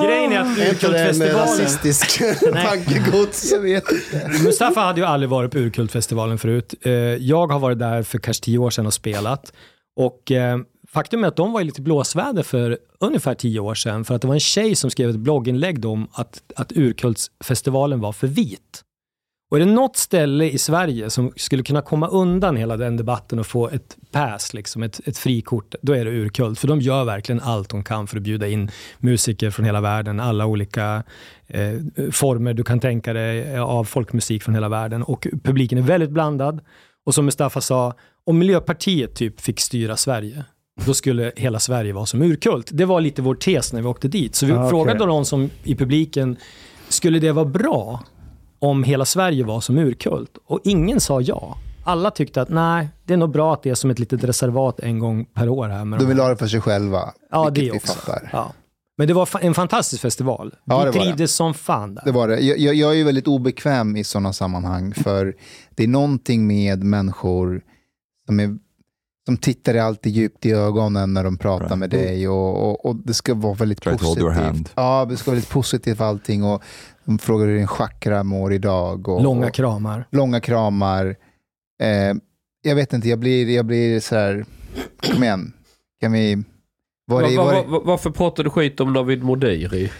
[0.06, 2.22] Grejen är att Är Urkultfestivalen, rasistisk
[2.54, 3.52] tankegods?
[3.52, 3.84] Jag vet.
[4.44, 6.74] Mustafa hade ju aldrig varit på Urkultfestivalen förut.
[6.82, 9.54] Eh, Jag har varit där för kanske tio år sedan och spelat.
[9.96, 10.58] Och eh,
[10.90, 14.06] faktum är att de var i lite blåsväder för ungefär tio år sedan.
[14.06, 18.12] För att det var en tjej som skrev ett blogginlägg om att, att Urkultsfestivalen var
[18.12, 18.84] för vit.
[19.50, 23.40] Och är det något ställe i Sverige som skulle kunna komma undan hela den debatten
[23.40, 26.60] och få ett pass, liksom, ett, ett frikort, då är det Urkult.
[26.60, 30.20] För de gör verkligen allt de kan för att bjuda in musiker från hela världen,
[30.20, 31.04] alla olika
[31.48, 31.74] eh,
[32.12, 35.04] former du kan tänka dig eh, av folkmusik från hela världen.
[35.04, 36.62] Och publiken är väldigt blandad.
[37.06, 40.46] Och som Mustafa sa, om Miljöpartiet typ fick styra Sverige,
[40.86, 42.70] då skulle hela Sverige vara som urkult.
[42.74, 44.36] Det var lite vår tes när vi åkte dit.
[44.36, 46.38] Så vi Ah, frågade någon som i publiken,
[46.90, 48.04] skulle det vara bra
[48.60, 50.38] om hela Sverige var som urkult?
[50.46, 51.58] Och ingen sa ja.
[51.84, 54.80] Alla tyckte att nej, det är nog bra att det är som ett litet reservat
[54.80, 55.86] en gång per år här.
[56.00, 57.14] De vill ha det för sig själva.
[57.32, 57.94] Ja, det vi också.
[57.94, 58.30] fattar.
[58.34, 58.54] Ja.
[58.98, 60.56] Men det var en fantastisk festival.
[60.66, 61.06] Ja, det vi var det.
[61.06, 62.02] trivdes som fan där.
[62.06, 62.40] Det var det.
[62.40, 65.36] Jag, jag är ju väldigt obekväm i sådana sammanhang, för
[65.76, 67.62] det är någonting med människor
[68.26, 68.58] som, är,
[69.28, 71.78] som tittar dig alltid djupt i ögonen när de pratar Right.
[71.80, 74.72] med dig och, och, och det ska vara väldigt Try positivt.
[74.76, 76.64] Ja, det ska vara väldigt positivt allting och
[77.06, 79.08] De frågar hur din chakra mår idag.
[79.08, 80.08] Och, Långa och, kramar.
[80.12, 81.06] långa kramar.
[81.84, 82.14] Eh,
[82.62, 84.46] jag vet inte, jag blir, jag blir så här,
[85.14, 85.54] kom igen.
[86.02, 86.44] Kan vi...
[87.08, 89.92] Var var va, det, va, varför pratar du skit om Navid Modiri?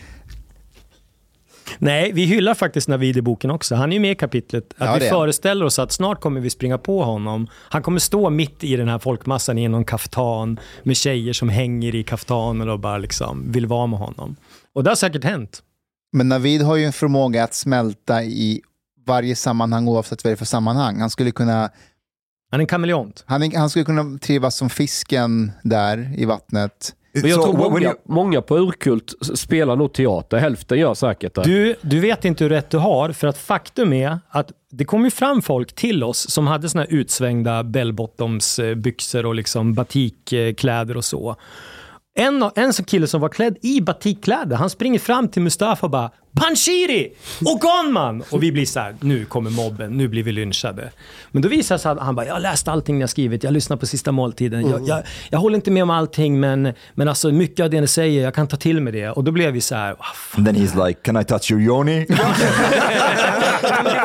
[1.80, 3.76] Nej, vi hyllar faktiskt Navid i boken också.
[3.76, 4.74] Han är ju med i kapitlet.
[4.78, 7.48] Att Ja, vi föreställer oss att snart kommer vi springa på honom.
[7.54, 11.96] Han kommer stå mitt i den här folkmassan i någon kaftan med tjejer som hänger
[11.96, 14.36] i kaftaner och bara liksom vill vara med honom.
[14.74, 15.64] Och det har säkert hänt.
[16.14, 18.62] men Navid har ju en förmåga att smälta i
[19.08, 21.00] varje sammanhang oavsett vad det är för sammanhang.
[21.00, 21.70] Han skulle kunna,
[22.52, 23.24] Han är en kameleont.
[23.28, 26.94] han, han skulle kunna trivas som fisken där i vattnet.
[27.22, 30.38] Men jag So tror många, you- många på Urkult spelar nog teater.
[30.38, 31.44] Hälften gör säkert det.
[31.44, 35.04] Du, du vet inte hur rätt du har, för att faktum är att det kom
[35.04, 41.06] ju fram folk till oss som hade såna här utsvängda bellbottoms-byxor och liksom batikkläder och
[41.06, 41.36] så.
[42.20, 45.92] En, en sån kille som var klädd i batikkläder, han springer fram till Mustafa och
[45.92, 47.12] bara Panshiri!
[47.46, 48.24] Organman!
[48.32, 50.92] Och vi blir så här, nu kommer mobben, nu blir vi lynchade.
[51.32, 53.44] Men då visar det sig att han bara, jag har läst allting ni har skrivit,
[53.44, 54.70] jag lyssnar på sista måltiden.
[54.70, 57.88] Jag, jag, jag håller inte med om allting, men, men alltså mycket av det ni
[57.88, 59.10] säger, jag kan ta till mig det.
[59.10, 60.06] Och då blev vi så här, "Ah,
[60.38, 62.06] And then he's like, can I touch your yoni?
[62.10, 62.16] det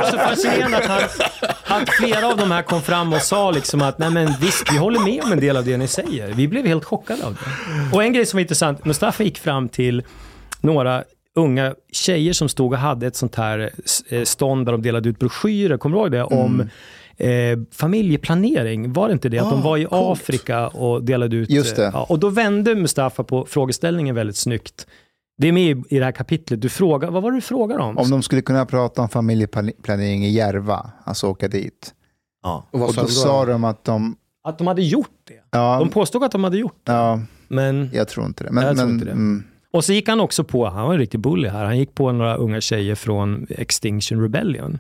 [0.00, 3.82] var så fascinerande att, han, att flera av de här kom fram och sa liksom
[3.82, 6.28] att nej men visst, vi håller med om en del av det ni säger.
[6.34, 7.96] Vi blev helt chockade av det.
[7.96, 10.02] Och en grej som var intressant, Mustafa gick fram till
[10.60, 11.04] några
[11.38, 13.70] unga tjejer som stod och hade ett sånt här
[14.10, 16.22] eh, stånd där de delade ut broschyrer, kommer du ihåg det?
[16.24, 16.60] Om
[17.16, 19.38] eh, familjeplanering, var det inte det?
[19.38, 20.20] Att de Ah, var i coolt.
[20.20, 21.50] Afrika och delade ut...
[21.50, 21.84] Just det.
[21.86, 24.86] eh, Ja, och då vände Mustafa på frågeställningen väldigt snyggt.
[25.38, 26.60] Det är med i, i det här kapitlet.
[26.60, 27.98] Du frågar, vad var det du frågade om?
[27.98, 31.94] Om de skulle kunna prata om familjeplanering i Järva, alltså åka dit.
[32.42, 32.66] Ja.
[32.70, 34.16] Och vad Och då sa de att de...
[34.44, 35.34] Att de hade gjort det.
[35.50, 36.92] Ja, De påstod att de hade gjort det.
[36.92, 38.50] ja Men, jag tror inte det.
[38.52, 39.10] Men, Jag tror men, inte det.
[39.12, 41.94] Mm, och så gick han också på, han var en riktig bully här, han gick
[41.94, 44.78] på några unga tjejer från Extinction Rebellion.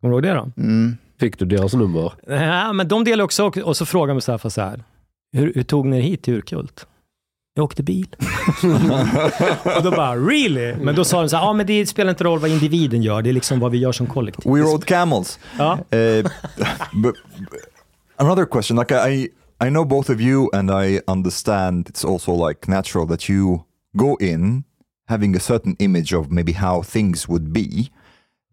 [0.00, 0.62] Kommer du ihåg det då?
[0.62, 0.96] mm.
[1.20, 2.12] Fick du deras nummer?
[2.26, 4.84] Ja, men de delade också, och så frågade Mustafa så här,
[5.32, 6.86] hur, hur tog ni er hit till Urkult?
[7.54, 8.16] Jag åkte bil.
[9.76, 10.74] och då bara, really?
[10.80, 13.22] Men då sa de så här, ja men det spelar inte roll vad individen gör,
[13.22, 14.52] det är liksom vad vi gör som kollektiv.
[14.52, 15.38] We rode camels.
[15.58, 15.72] Ja.
[15.72, 16.28] Uh,
[17.02, 17.14] but
[18.16, 19.28] another question, like I,
[19.66, 23.58] I know both of you, and I understand it's also like natural that you
[23.98, 24.64] go in
[25.08, 27.90] having a certain image of maybe how things would be.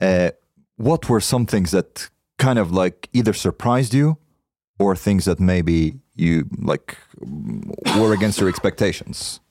[0.02, 0.30] Uh,
[0.78, 4.16] what were some things that kind of like either surprised you,
[4.80, 6.98] or things that maybe you like
[7.98, 9.42] were against your expectations?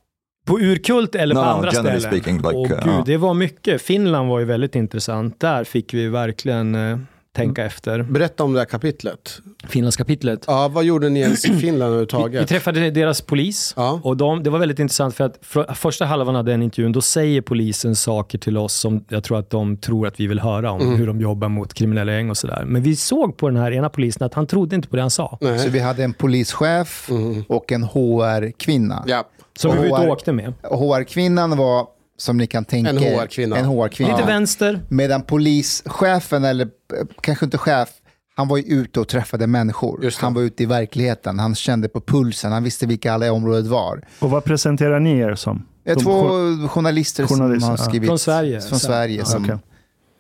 [0.46, 2.00] På Urkult eller No, på andra ställen?
[2.00, 3.02] speaking, like, uh, gud, ja.
[3.06, 3.82] det var mycket.
[3.82, 5.40] Finland var ju väldigt intressant.
[5.40, 6.98] Där fick vi verkligen eh,
[7.34, 7.66] tänka Mm.
[7.66, 8.02] efter.
[8.02, 9.38] Berätta om det här kapitlet.
[9.68, 10.44] Finlandskapitlet.
[10.46, 12.48] Ja, vad gjorde ni ens i Finland Vi, vi överhuvudtaget?
[12.48, 14.00] träffade deras polis Ja.
[14.02, 17.00] och de, det var väldigt intressant för att för, första halvan av den intervjun, då
[17.00, 20.70] säger polisen saker till oss som jag tror att de tror att vi vill höra
[20.70, 20.94] om, Mm.
[20.96, 22.64] hur de jobbar mot kriminella gäng och sådär.
[22.66, 25.10] Men vi såg på den här ena polisen att han trodde inte på det han
[25.10, 25.38] sa.
[25.40, 25.58] Nej.
[25.58, 27.10] Så vi hade en polischef
[27.48, 29.04] och en HR-kvinna.
[29.06, 29.24] Ja.
[29.58, 30.52] Som vi var ute HR och åkte med.
[30.62, 31.86] Och HR-kvinnan var,
[32.18, 33.56] som ni kan tänka En HR-kvinna.
[33.56, 34.16] En HR-kvinna.
[34.16, 34.80] Lite vänster.
[34.88, 37.88] Medan polischefen, eller eh, kanske inte chef,
[38.36, 40.10] han var ju ute och träffade människor.
[40.20, 43.66] Han var ute i verkligheten, han kände på pulsen, han visste vilka alla i området
[43.66, 44.00] var.
[44.18, 45.66] Och vad presenterar ni er som?
[45.84, 47.84] De Två jour- journalister, journalister, som har ja.
[47.84, 48.08] skrivit...
[48.08, 48.60] Från Sverige.
[48.60, 49.18] Från Sverige.
[49.18, 49.58] ja, som, okej.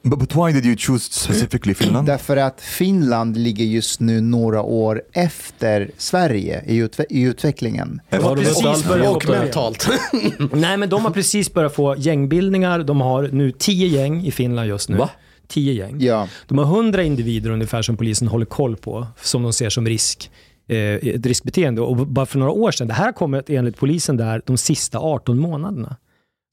[0.04, 2.06] But, but why did you choose specifically Finland?
[2.06, 8.00] Därför att Finland ligger just nu några år efter Sverige i, utve- i utvecklingen.
[8.10, 9.88] De har precis börjat Och mentalt.
[10.52, 12.78] Nej, men de har precis börjat få gängbildningar.
[12.78, 14.96] De har nu tio gäng i Finland just nu.
[14.96, 15.10] Va?
[15.48, 16.00] Tio gäng.
[16.00, 16.28] Ja.
[16.48, 20.30] De har hundra individer ungefär som polisen håller koll på, som de ser som risk.
[20.68, 21.80] Eh, ett riskbeteende.
[21.82, 24.98] Och bara för några år sedan, det här har kommit enligt polisen där de sista
[24.98, 25.96] 18 månaderna.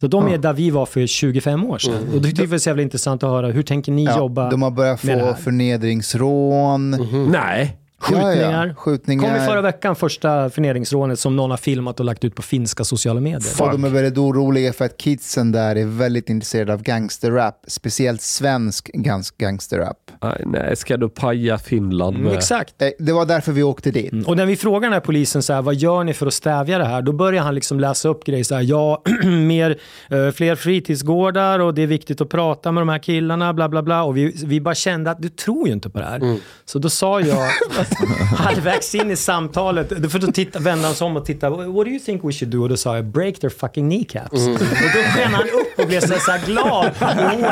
[0.01, 1.93] Så de är där vi var för 25 år sedan.
[2.13, 3.47] Och det tyckte vi var så jävla intressant att höra.
[3.47, 4.49] Hur tänker ni Ja, jobba?
[4.49, 6.91] de har börjat få förnedringsrån.
[7.31, 7.77] Nej.
[8.01, 8.35] Skjutningar.
[8.35, 8.73] Ja, ja.
[8.73, 9.27] Skjutningar.
[9.27, 12.83] Kom i förra veckan första förnedringsrånet som någon har filmat och lagt ut på finska
[12.83, 13.61] sociala medier.
[13.61, 17.55] Och de är väldigt oroliga för att kidsen där är väldigt intresserade av gangsterrap.
[17.67, 19.97] Speciellt svensk gangsterrap.
[20.23, 22.25] Nej, nej, ska du paja Finland med?
[22.25, 22.81] Mm, exakt.
[22.81, 24.27] Eh, Det var därför vi åkte dit.
[24.27, 26.77] Och när vi frågar den här polisen så här, vad gör ni för att stävja
[26.77, 27.01] det här?
[27.01, 29.77] Då börjar han liksom läsa upp grejer så här, ja, mer,
[30.09, 33.83] eh, fler fritidsgårdar och det är viktigt att prata med de här killarna, bla bla
[33.83, 34.03] bla.
[34.03, 36.37] Och vi, vi bara kände att du tror ju inte på det här.
[36.65, 37.37] Så då sa jag,
[38.37, 41.91] halvvägs in i samtalet, för då titta, vände han sig om och tittade, what do
[41.91, 42.61] you think we should do?
[42.61, 44.31] Och då sa jag, break their fucking kneecaps.
[44.31, 46.91] Och då sken han upp och blev så här, så glad.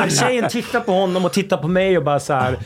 [0.04, 2.58] Och tjejen tittade på honom och tittade på mig och bara så här,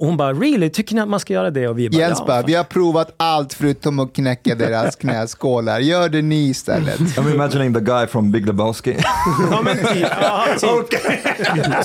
[0.00, 0.70] Och hon bara, really?
[0.70, 1.68] Tycker ni att man ska göra det?
[1.68, 5.78] Och vi bara, Jens ja, bara, vi har provat allt förutom att knäcka deras knäskålar.
[5.80, 7.00] Gör det ni istället.
[7.00, 8.96] I'm imagining the guy from Big Lebowski.
[9.50, 10.90] Ja, men typ, ja, typ,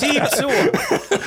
[0.00, 0.50] typ så.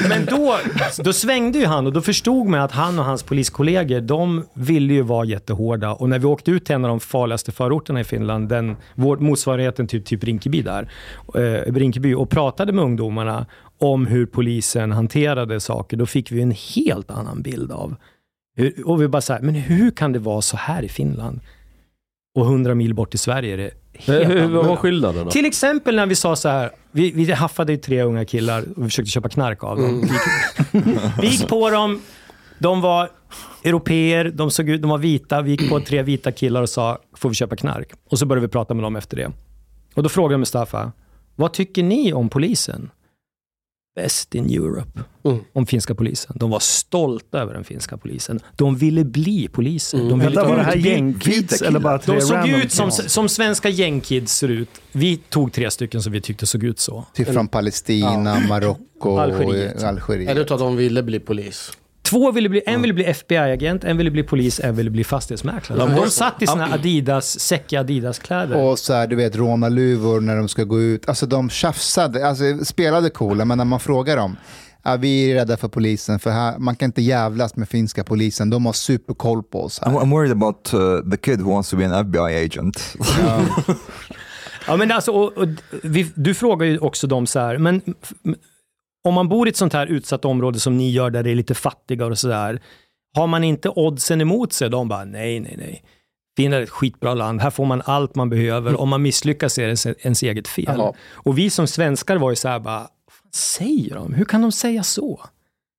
[0.10, 0.58] Men då,
[1.04, 4.94] då svängde ju han och då förstod man att han och hans poliskollegor, de ville
[4.94, 5.92] ju vara jättehårda.
[5.94, 9.18] Och när vi åkte ut till en av de farligaste förorterna i Finland, den, vår
[9.18, 10.90] motsvarigheten typ, typ Rinkeby där,
[11.36, 13.46] eh, Rinkeby, och pratade med ungdomarna
[13.78, 17.96] om hur polisen hanterade saker, då fick vi en helt annan bild av.
[18.86, 21.40] Och vi bara så här, men hur kan det vara så här i Finland?
[22.36, 25.96] Och 100 mil bort i Sverige är det helt Hur, vad var skillnaden Till exempel
[25.96, 29.12] när vi sa så här, vi, vi haffade ju tre unga killar och vi försökte
[29.12, 30.02] köpa knark av dem.
[30.02, 30.86] Vi, gick,
[31.22, 32.02] vi gick på dem,
[32.60, 33.10] de var
[33.64, 35.42] europeer, de såg ut, de var vita.
[35.42, 37.90] Vi gick på tre vita killar och sa, får vi köpa knark?
[38.10, 39.32] Och så började vi prata med dem efter det.
[39.96, 40.92] Och då frågade Mustafa,
[41.36, 42.90] vad tycker ni om polisen?
[43.98, 45.00] Best in Europe.
[45.26, 45.40] Mm.
[45.54, 46.32] Om finska polisen.
[46.36, 48.40] De var stolta över den finska polisen.
[48.56, 49.98] De ville bli poliser.
[49.98, 52.72] De ville Vänta, ta var det här gängkids eller bara tre de såg random ut
[52.72, 54.70] som, som svenska gängkids ser ut.
[54.92, 57.06] Vi tog tre stycken som vi tyckte såg ut så.
[57.14, 59.84] Typ från Palestina, Marocko och Algeriet.
[59.84, 60.30] Algeriet.
[60.30, 61.72] Eller att de ville bli polis.
[62.10, 65.96] Två ville bli, en ville bli FBI-agent, en ville bli polis, en ville bli fastighetsmäklare.
[65.96, 68.64] De satt i sina Adidas, säckiga Adidas-kläder.
[68.64, 71.10] Och så här, du vet, rånarluvor när de ska gå ut.
[71.10, 74.38] Alltså de tjafsade, alltså spelade coola, men när man frågar dem,
[74.84, 78.50] ja, vi är rädda för polisen, för här, man kan inte jävlas med finska polisen,
[78.50, 79.92] de har superkoll på oss här.
[79.92, 82.96] I'm, worried about uh, the kid who wants to be an FBI agent.
[84.70, 85.48] Ja, men alltså, och, och,
[85.84, 87.82] vi, du frågar ju också dem så här, men
[89.08, 91.36] om man bor i ett sånt här utsatt område som ni gör, där det är
[91.36, 92.62] lite fattigare och sådär,
[93.16, 94.70] har man inte oddsen emot sig?
[94.70, 95.84] De bara, nej, nej, nej.
[96.38, 98.82] Finland är ett skitbra land, här får man allt man behöver.
[98.82, 100.66] Om man misslyckas är det ens- eget fel.
[100.78, 100.94] Jaha.
[101.12, 102.80] Och vi som svenskar var ju så här, bara,
[103.24, 104.14] vad säger de?
[104.14, 105.22] Hur kan de säga så?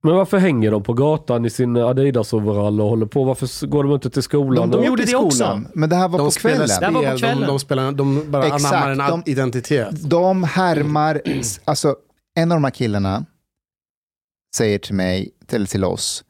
[0.02, 3.24] Men varför hänger de på gatan i sin Adidas-overall och håller på?
[3.24, 4.70] Varför går de inte till skolan?
[4.70, 5.62] De och- gjorde det också.
[5.74, 6.68] Men det här var De på kvällen.
[6.68, 7.48] Det här var på spel, de, kvällen.
[7.48, 10.10] de, spelar, de bara Exakt, anammar en de- identitet.
[10.10, 11.20] De härmar,
[11.64, 11.96] alltså
[12.38, 13.24] en av de här killarna
[14.56, 16.24] säger till mig, till, till oss,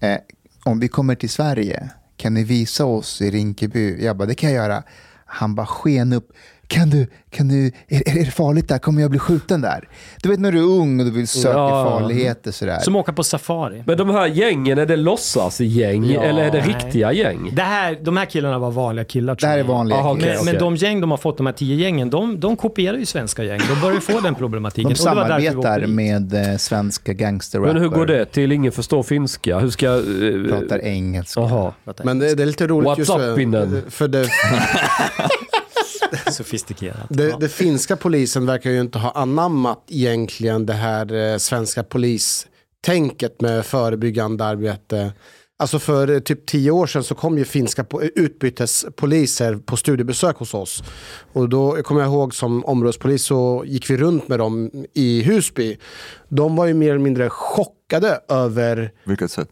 [0.00, 0.18] eh,
[0.64, 4.04] om vi kommer till Sverige, kan ni visa oss i Rinkeby?
[4.04, 4.82] Jag bara, det kan jag göra.
[5.24, 6.32] Han bara sken upp.
[6.70, 8.78] Kan du, kan du, är, är det farligt där?
[8.78, 9.88] Kommer jag bli skjuten där?
[10.22, 11.84] Du vet när du är ung och du vill söka Ja.
[11.90, 12.78] farligheter sådär.
[12.78, 13.82] Som åka på safari.
[13.86, 16.68] Men de här gängen, är det låtsasgäng Ja, eller är det nej.
[16.68, 17.50] riktiga gäng?
[17.56, 19.34] Det här, de här killarna var vanliga killar.
[19.34, 19.66] det tror här är jag.
[19.68, 20.26] vanliga Aha, killar.
[20.28, 20.78] okej, Men, men okej.
[20.80, 23.60] de gäng de har fått, de här tio gängen, de, de kopierar ju svenska gäng.
[23.74, 24.88] De börjar få den problematiken.
[24.88, 27.72] De det samarbetar med eh, svenska gangsterrapper.
[27.72, 28.52] Men hur går det till?
[28.52, 29.58] Ingen förstår finska.
[29.58, 29.86] Hur ska...
[29.86, 31.40] eh, Pratar engelska.
[31.40, 31.72] Jaha.
[32.04, 33.82] Men det, det är lite roligt What's just up, pinnen?
[33.90, 34.28] för det,
[36.32, 37.06] Sofistikerat.
[37.08, 37.36] det, Ja.
[37.38, 43.66] det finska polisen verkar ju inte ha anammat egentligen det här eh, svenska polistänket med
[43.66, 45.12] förebyggande arbete.
[45.58, 50.36] Alltså för eh, typ tio år sedan så kom ju finska po- utbytespoliser på studiebesök
[50.36, 50.82] hos oss.
[51.32, 55.78] Och då kommer jag ihåg som områdespolis så gick vi runt med dem i Husby.
[56.28, 59.48] De var ju mer eller mindre chockade över Vilket sätt?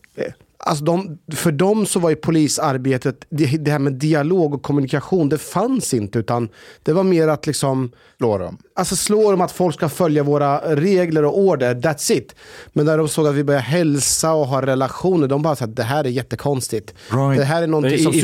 [0.64, 5.28] Alltså de, för dem så var ju polisarbetet, det, det här med dialog och kommunikation,
[5.28, 6.18] det fanns inte.
[6.18, 6.48] Utan
[6.82, 8.58] det var mer att liksom, Slå dem.
[8.74, 12.34] alltså slå dem att folk ska följa våra regler och order, that's it.
[12.72, 15.76] Men när de såg att vi började hälsa och ha relationer, de bara sa att
[15.76, 16.94] det här är jättekonstigt.
[17.10, 17.38] Right.
[17.38, 18.20] Det här är någonting i- som i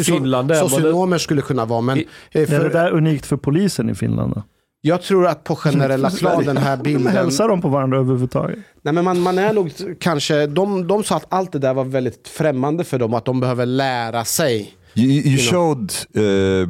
[0.71, 1.81] socionomer skulle kunna vara.
[1.81, 4.35] Men I- eh, Är det för, där unikt för polisen i Finland?
[4.35, 4.43] Då?
[4.87, 7.13] Jag tror att på generella plan, den här bilden...
[7.13, 8.59] Hälsar de på varandra överhuvudtaget?
[8.83, 9.71] Nej, men man, man är nog
[10.01, 13.41] kanske, de, de sa att allt det där var väldigt främmande för dem, att de
[13.41, 14.75] behöver lära sig.
[14.95, 16.69] You, you showed, uh,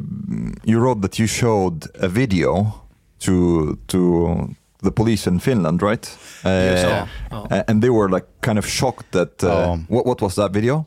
[0.63, 2.67] you wrote that you showed a video
[3.25, 3.31] to
[3.87, 4.27] to
[4.83, 6.17] the police in Finland, right?
[6.45, 7.07] Uh, det.
[7.31, 9.43] a- And they were like kind of shocked that.
[9.43, 9.79] Uh, Ja.
[9.89, 10.85] what, what was that video?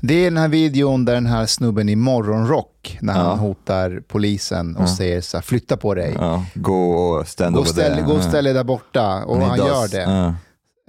[0.00, 3.20] Det är den här videon där den här snubben i morgonrock, när Ja.
[3.20, 6.12] han hotar polisen och säger så här, flytta på dig.
[6.12, 8.02] Stand Gå och ställ, there.
[8.06, 9.24] gå och Uh, ställ dig där borta.
[9.24, 9.68] Och he han does.
[9.68, 10.34] gör det.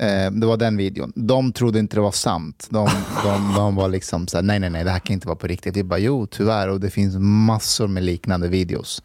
[0.02, 1.14] Eh, det var den videon.
[1.16, 2.68] De trodde inte det var sant.
[2.70, 2.90] De,
[3.24, 5.48] de, de var liksom så här, nej, nej, nej, det här kan inte vara på
[5.48, 5.78] riktigt.
[5.78, 6.68] Vi bara, jo, tyvärr.
[6.70, 9.04] Och det finns massor med liknande videos.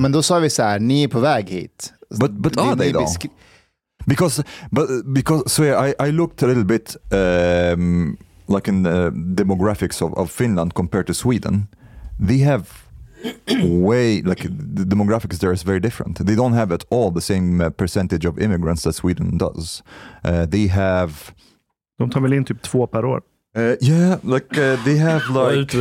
[0.00, 1.92] Men då sa vi så här, ni är på väg hit.
[2.14, 3.06] But- but Ni- are they ni though?
[4.06, 8.16] because but because so yeah, I, I looked a little bit um,
[8.48, 11.68] like in the demographics of, of Finland compared to Sweden.
[12.18, 12.68] They have
[13.62, 14.42] way like
[14.74, 16.18] the demographics there is very different.
[16.26, 19.82] They don't have at all the same uh, percentage of immigrants that Sweden does.
[20.24, 21.34] Uh, they have
[21.98, 23.22] De tar väl in typ två per år?
[23.56, 25.74] uh, yeah, like uh, they have like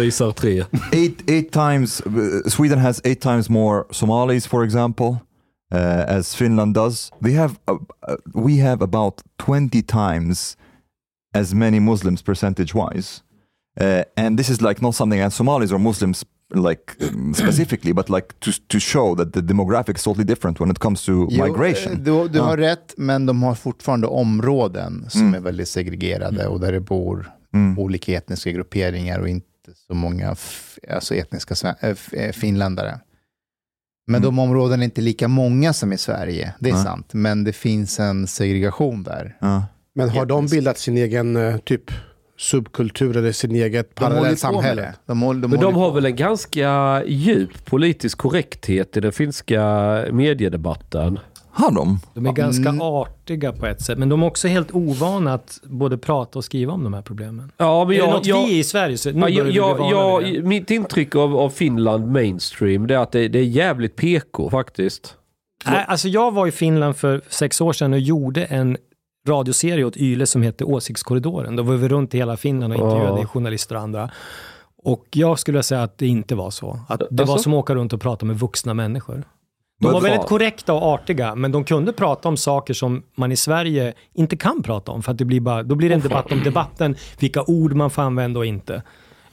[0.94, 2.02] eight eight times.
[2.02, 5.22] Uh, Sweden has eight times more Somalis, for example,
[5.72, 7.12] uh, as Finland does.
[7.22, 10.56] They have uh, uh, we have about twenty times
[11.36, 13.22] as many Muslims percentage wise.
[13.82, 18.10] Uh, and this is like not something that Somalis or Muslims like um, specifically, but
[18.10, 21.46] like to, to show that the demographic is totally different when it comes to Jo,
[21.46, 21.94] migration.
[21.94, 22.44] eh, Du, du Ja.
[22.46, 25.34] har rätt, men de har fortfarande områden som Mm.
[25.34, 27.80] är väldigt segregerade och där det bor Mm.
[27.80, 29.46] olika etniska grupperingar och inte
[29.88, 30.36] så många
[30.90, 33.00] alltså etniska äh, f- äh, finländare.
[34.08, 37.14] Men de områdena är inte lika många som i Sverige, det är sant.
[37.14, 39.38] Men det finns en segregation där.
[39.96, 41.92] Men har de bildat sin egen eh, typ
[42.38, 44.82] subkultur eller sin eget De håller parallellt på med samhälle?
[44.82, 44.94] det.
[45.06, 49.62] De, håller, de Men de har väl en ganska djup politisk korrekthet i den finska
[50.12, 51.20] mediedebatten.
[51.52, 52.00] Har de?
[52.14, 52.82] De är ganska Mm.
[52.82, 56.74] artiga på ett sätt, men de är också helt ovana att både prata och skriva
[56.74, 57.52] om de här problemen.
[57.58, 59.52] Ja, men är det jag, något jag, vi i Sverige, så nu jag, det.
[59.92, 64.50] jag, mitt intryck av, av Finland mainstream det är att det, det är jävligt PK
[64.50, 65.16] faktiskt.
[65.66, 68.78] Nej, alltså jag var i Finland för sex år sedan och gjorde en
[69.28, 71.56] radioserie åt Yle som hette Åsiktskorridoren.
[71.56, 73.28] Då var vi runt i hela Finland och intervjuade Ja.
[73.28, 74.10] journalister och andra.
[74.84, 76.80] Och jag skulle säga att det inte var så.
[76.90, 77.44] Att det var Alltså?
[77.44, 79.24] som att åka runt och prata med vuxna människor.
[79.80, 83.36] De var väldigt korrekta och artiga, men de kunde prata om saker som man i
[83.36, 85.04] Sverige inte kan prata om.
[85.04, 87.90] För att det blir bara, då blir det en debatt om debatten, vilka ord man
[87.90, 88.82] får använda och inte.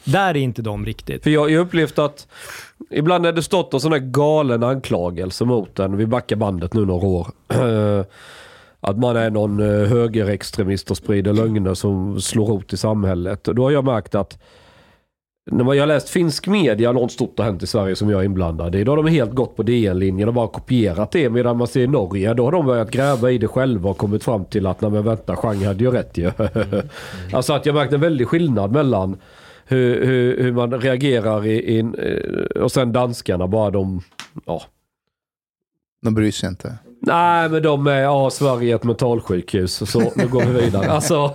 [0.04, 1.22] Där är inte de riktigt.
[1.22, 2.26] För jag har upplevt att
[2.90, 6.86] ibland när det stått en sån här galen anklagelse mot en, vi backar bandet nu
[6.86, 7.26] några år.
[8.84, 13.44] Att man är någon eh, högerextremist och sprider lögner som slår rot i samhället.
[13.44, 14.38] Då har jag märkt att
[15.50, 18.20] när man, jag har läst finsk media, något stort har hänt i Sverige som jag
[18.20, 18.84] är inblandad i.
[18.84, 21.30] Då har de helt gått på DN-linjen och bara kopierat det.
[21.30, 24.24] Medan man ser i Norge, då har de börjat gräva i det själva och kommit
[24.24, 26.30] fram till att, nej men vänta, Chang hade ju rätt ju.
[27.32, 29.16] alltså att jag märkt en väldig skillnad mellan
[29.64, 34.00] hur, hur, hur man reagerar i, i eh, och sen danskarna bara de,
[34.46, 34.62] ja.
[36.02, 36.74] De bryr sig inte.
[37.00, 40.86] Nej men de är, ja Sverige är ett mentalsjukhus så nu går vi vidare.
[40.90, 41.34] Alltså,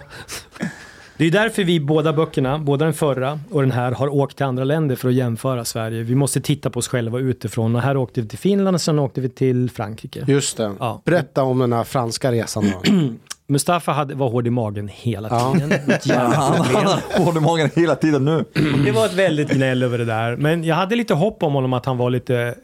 [1.17, 4.45] Det är därför vi båda böckerna, både den förra och den här, har åkt till
[4.45, 6.03] andra länder för att jämföra Sverige.
[6.03, 7.75] Vi måste titta på oss själva utifrån.
[7.75, 10.23] Och här åkte vi till Finland och sen åkte vi till Frankrike.
[10.27, 10.71] Just det.
[10.79, 11.01] Ja.
[11.05, 12.91] Berätta om den här franska resan då.
[13.49, 15.53] Mustafa hade, var hård i magen hela Ja.
[15.53, 15.69] tiden.
[16.03, 18.45] Jävla Han har hård i magen hela tiden nu.
[18.85, 20.35] Det var ett väldigt gnäll över det där.
[20.35, 22.55] Men jag hade lite hopp om honom att han var lite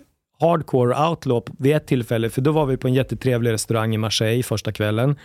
[0.48, 2.30] hardcore outlaw vid ett tillfälle.
[2.30, 5.16] För då var vi på en jättetrevlig restaurang i Marseille första kvällen.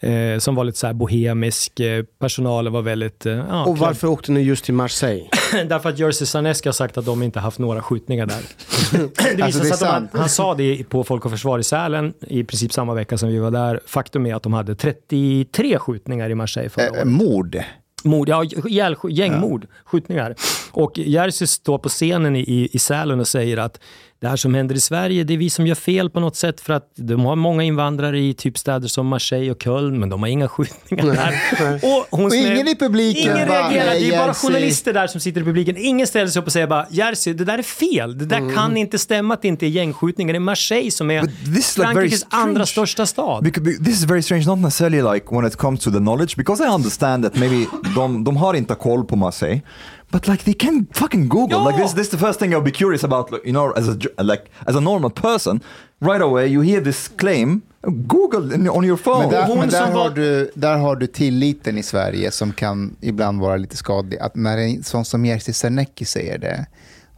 [0.00, 1.80] Eh, som var lite så här bohemisk.
[1.80, 3.26] Eh, personalen var väldigt...
[3.26, 5.24] Eh, ja, Och varför åkte ni just till Marseille?
[5.68, 8.40] Därför att Jersey Sarneski har sagt att de inte haft några skjutningar där.
[9.36, 12.44] det Alltså, det är de han sa det på Folk och Försvar i Sälen i
[12.44, 13.80] princip samma vecka som vi var där.
[13.86, 17.06] Faktum är att de hade 33 skjutningar i Marseille förra Eh, året.
[17.06, 17.58] mord.
[18.04, 18.44] Mord, ja,
[19.10, 20.34] gängmord, skjutningar.
[20.72, 23.80] Och Jerzy står på scenen i, i, i Sälen och säger att
[24.20, 26.60] det här som händer i Sverige, det är vi som gör fel på något sätt
[26.60, 30.20] för att de har många invandrare i typ städer som Marseille och Köln, men de
[30.22, 31.74] har inga skjutningar där.
[31.74, 34.46] Och, hon Och är- ingen i publiken Ingen bara, reagerar, "Nej, det är bara Jerzy."
[34.46, 35.76] journalister där som sitter i publiken.
[35.78, 38.18] Ingen ställer sig upp och säger bara Jerzy, det där är fel.
[38.18, 40.32] Det där kan inte stämma att det inte är gängskjutningar.
[40.32, 43.44] Det är Marseille som är is like Frankrikes andra största stad.
[43.44, 46.36] Because, be- this is very strange, not necessarily like when it comes to the knowledge,
[46.36, 49.60] because I understand that maybe de, de har inte koll på Marseille.
[50.10, 51.58] But like they can fucking Google.
[51.58, 51.64] Ja.
[51.64, 53.30] Like this, this is the first thing I'll be curious about.
[53.30, 55.60] like, You know, as a like as a normal person,
[56.00, 59.18] right away you hear this claim, Google on your phone.
[59.18, 62.96] Men där, hon men där, har du, där har du tilliten i Sverige som kan
[63.00, 64.18] ibland vara lite skadlig.
[64.18, 66.66] Att när en sån som Jerzy Sarnecki säger det,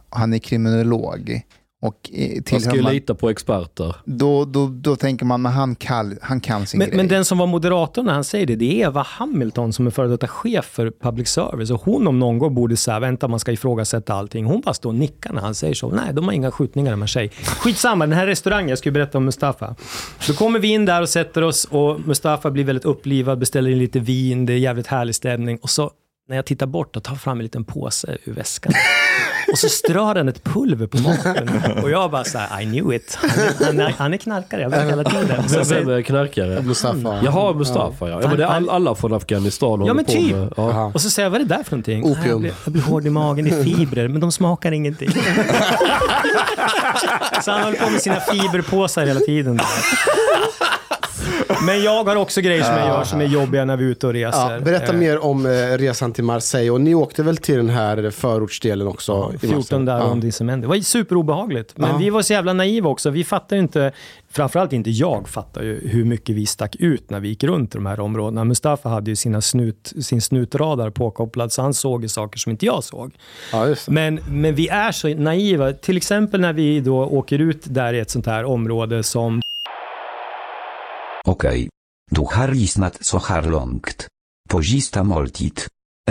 [0.09, 1.41] han är kriminolog,
[1.81, 3.95] och eh, man ska ju man, lita på experter.
[4.05, 6.97] då, då, då tänker man att han, kan- han kan sin Men, grej.
[6.97, 9.91] men den som var moderator när han säger det, det är Eva Hamilton som är
[9.91, 11.69] före detta chef för public service.
[11.71, 14.45] Och hon om någon gång borde säga, vänta man ska ifrågasätta allting.
[14.45, 15.89] Hon bara står och nickar när han säger så.
[15.89, 17.29] Nej, de har inga skjutningar i Marseille.
[17.59, 19.75] Skitsamma, den här restaurangen, jag skulle berätta om Mustafa.
[20.27, 23.77] Då kommer vi in där och sätter oss och Mustafa blir väldigt upplivad, beställer in
[23.79, 25.57] lite vin, det är jävligt härlig stämning.
[25.61, 25.91] Och så
[26.29, 28.73] när jag tittar bort och tar fram en liten påse ur väskan.
[29.51, 31.49] Och så strör han ett pulver på maten.
[31.83, 33.17] Och jag bara så här, I knew it.
[33.21, 35.49] Han är, han är, han är knarkare, jag vet hela tiden.
[35.49, 36.61] Så Vem, är knarkare?
[36.61, 37.19] Mustafa.
[37.23, 38.21] Jaha, Mustafa ja.
[38.21, 40.35] ja men det är all, alla från Afghanistan Ja men på typ.
[40.35, 40.53] med.
[40.57, 40.91] Ja.
[40.93, 42.03] Och så säger jag, vad är det där för någonting?
[42.03, 42.15] Opium.
[42.21, 45.09] "Nej, Jag blir, jag blir hård i magen, det är fibrer, men de smakar ingenting.
[47.43, 49.59] så han håller på med sina fiberpåsar hela tiden.
[51.65, 54.07] Men jag har också grejer som jag gör som är jobbiga när vi är ute
[54.07, 54.53] och reser.
[54.53, 56.69] Ja, berätta Eh, mer om eh, resan till Marseille.
[56.71, 59.11] Och ni åkte väl till den här förortsdelen också?
[59.13, 59.37] i Marseille?
[59.55, 60.03] 14 där Ja.
[60.03, 60.39] om det.
[60.55, 61.77] Det var superobehagligt.
[61.77, 61.97] Men Ja.
[61.97, 63.09] vi var så jävla naiva också.
[63.09, 63.91] Vi fattar ju inte,
[64.31, 67.77] framförallt inte jag fattar ju hur mycket vi stack ut när vi gick runt i
[67.77, 68.43] de här områdena.
[68.43, 72.65] Mustafa hade ju sina snut, sin snutradar påkopplad så han såg ju saker som inte
[72.65, 73.11] jag såg.
[73.51, 73.75] Ja.
[73.87, 75.73] Men, men vi är så naiva.
[75.73, 79.41] Till exempel när vi då åker ut där i ett sånt här område som
[81.29, 81.69] Okej.
[82.11, 84.07] Du har lyssnat så här långt.
[84.49, 85.61] Pozista måltid.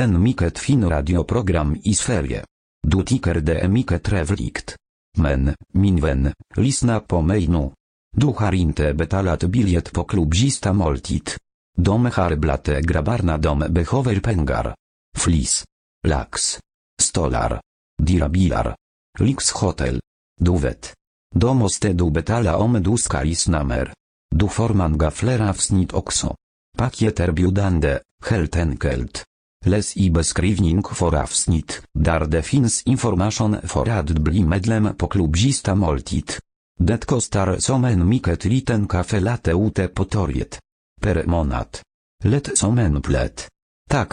[0.00, 2.44] En mycket fin radioprogram i Sverige.
[2.86, 4.76] Du tycker det är mycket trevligt.
[5.16, 7.70] Men, min vän, lyssna på mig nu.
[8.16, 11.30] Du har inte betalat biljett på klubzista måltid.
[11.76, 14.74] De har grabarna grabbarna de behöver pengar.
[15.16, 15.64] Flis.
[16.06, 16.58] Lax.
[17.02, 17.60] Stolar.
[18.02, 18.76] Dirabilar.
[19.18, 20.00] Lyxhotel.
[20.40, 20.94] Du vet.
[21.34, 23.97] Då måste du betala om du ska lyssna mer.
[24.30, 26.34] Du får många fler avsnitt också.
[26.78, 29.24] Paket erbjudande, helt enkelt.
[29.66, 35.74] Läs i beskrivning för avsnitt, där det finns information för att bli medlem på klubbzista
[35.74, 36.32] måltid.
[36.78, 40.58] Det kostar som en mycket liten kaffe latte ute på torget.
[41.00, 41.78] Per månad.
[42.24, 43.48] Lätt som en plätt.
[43.90, 44.12] Tack,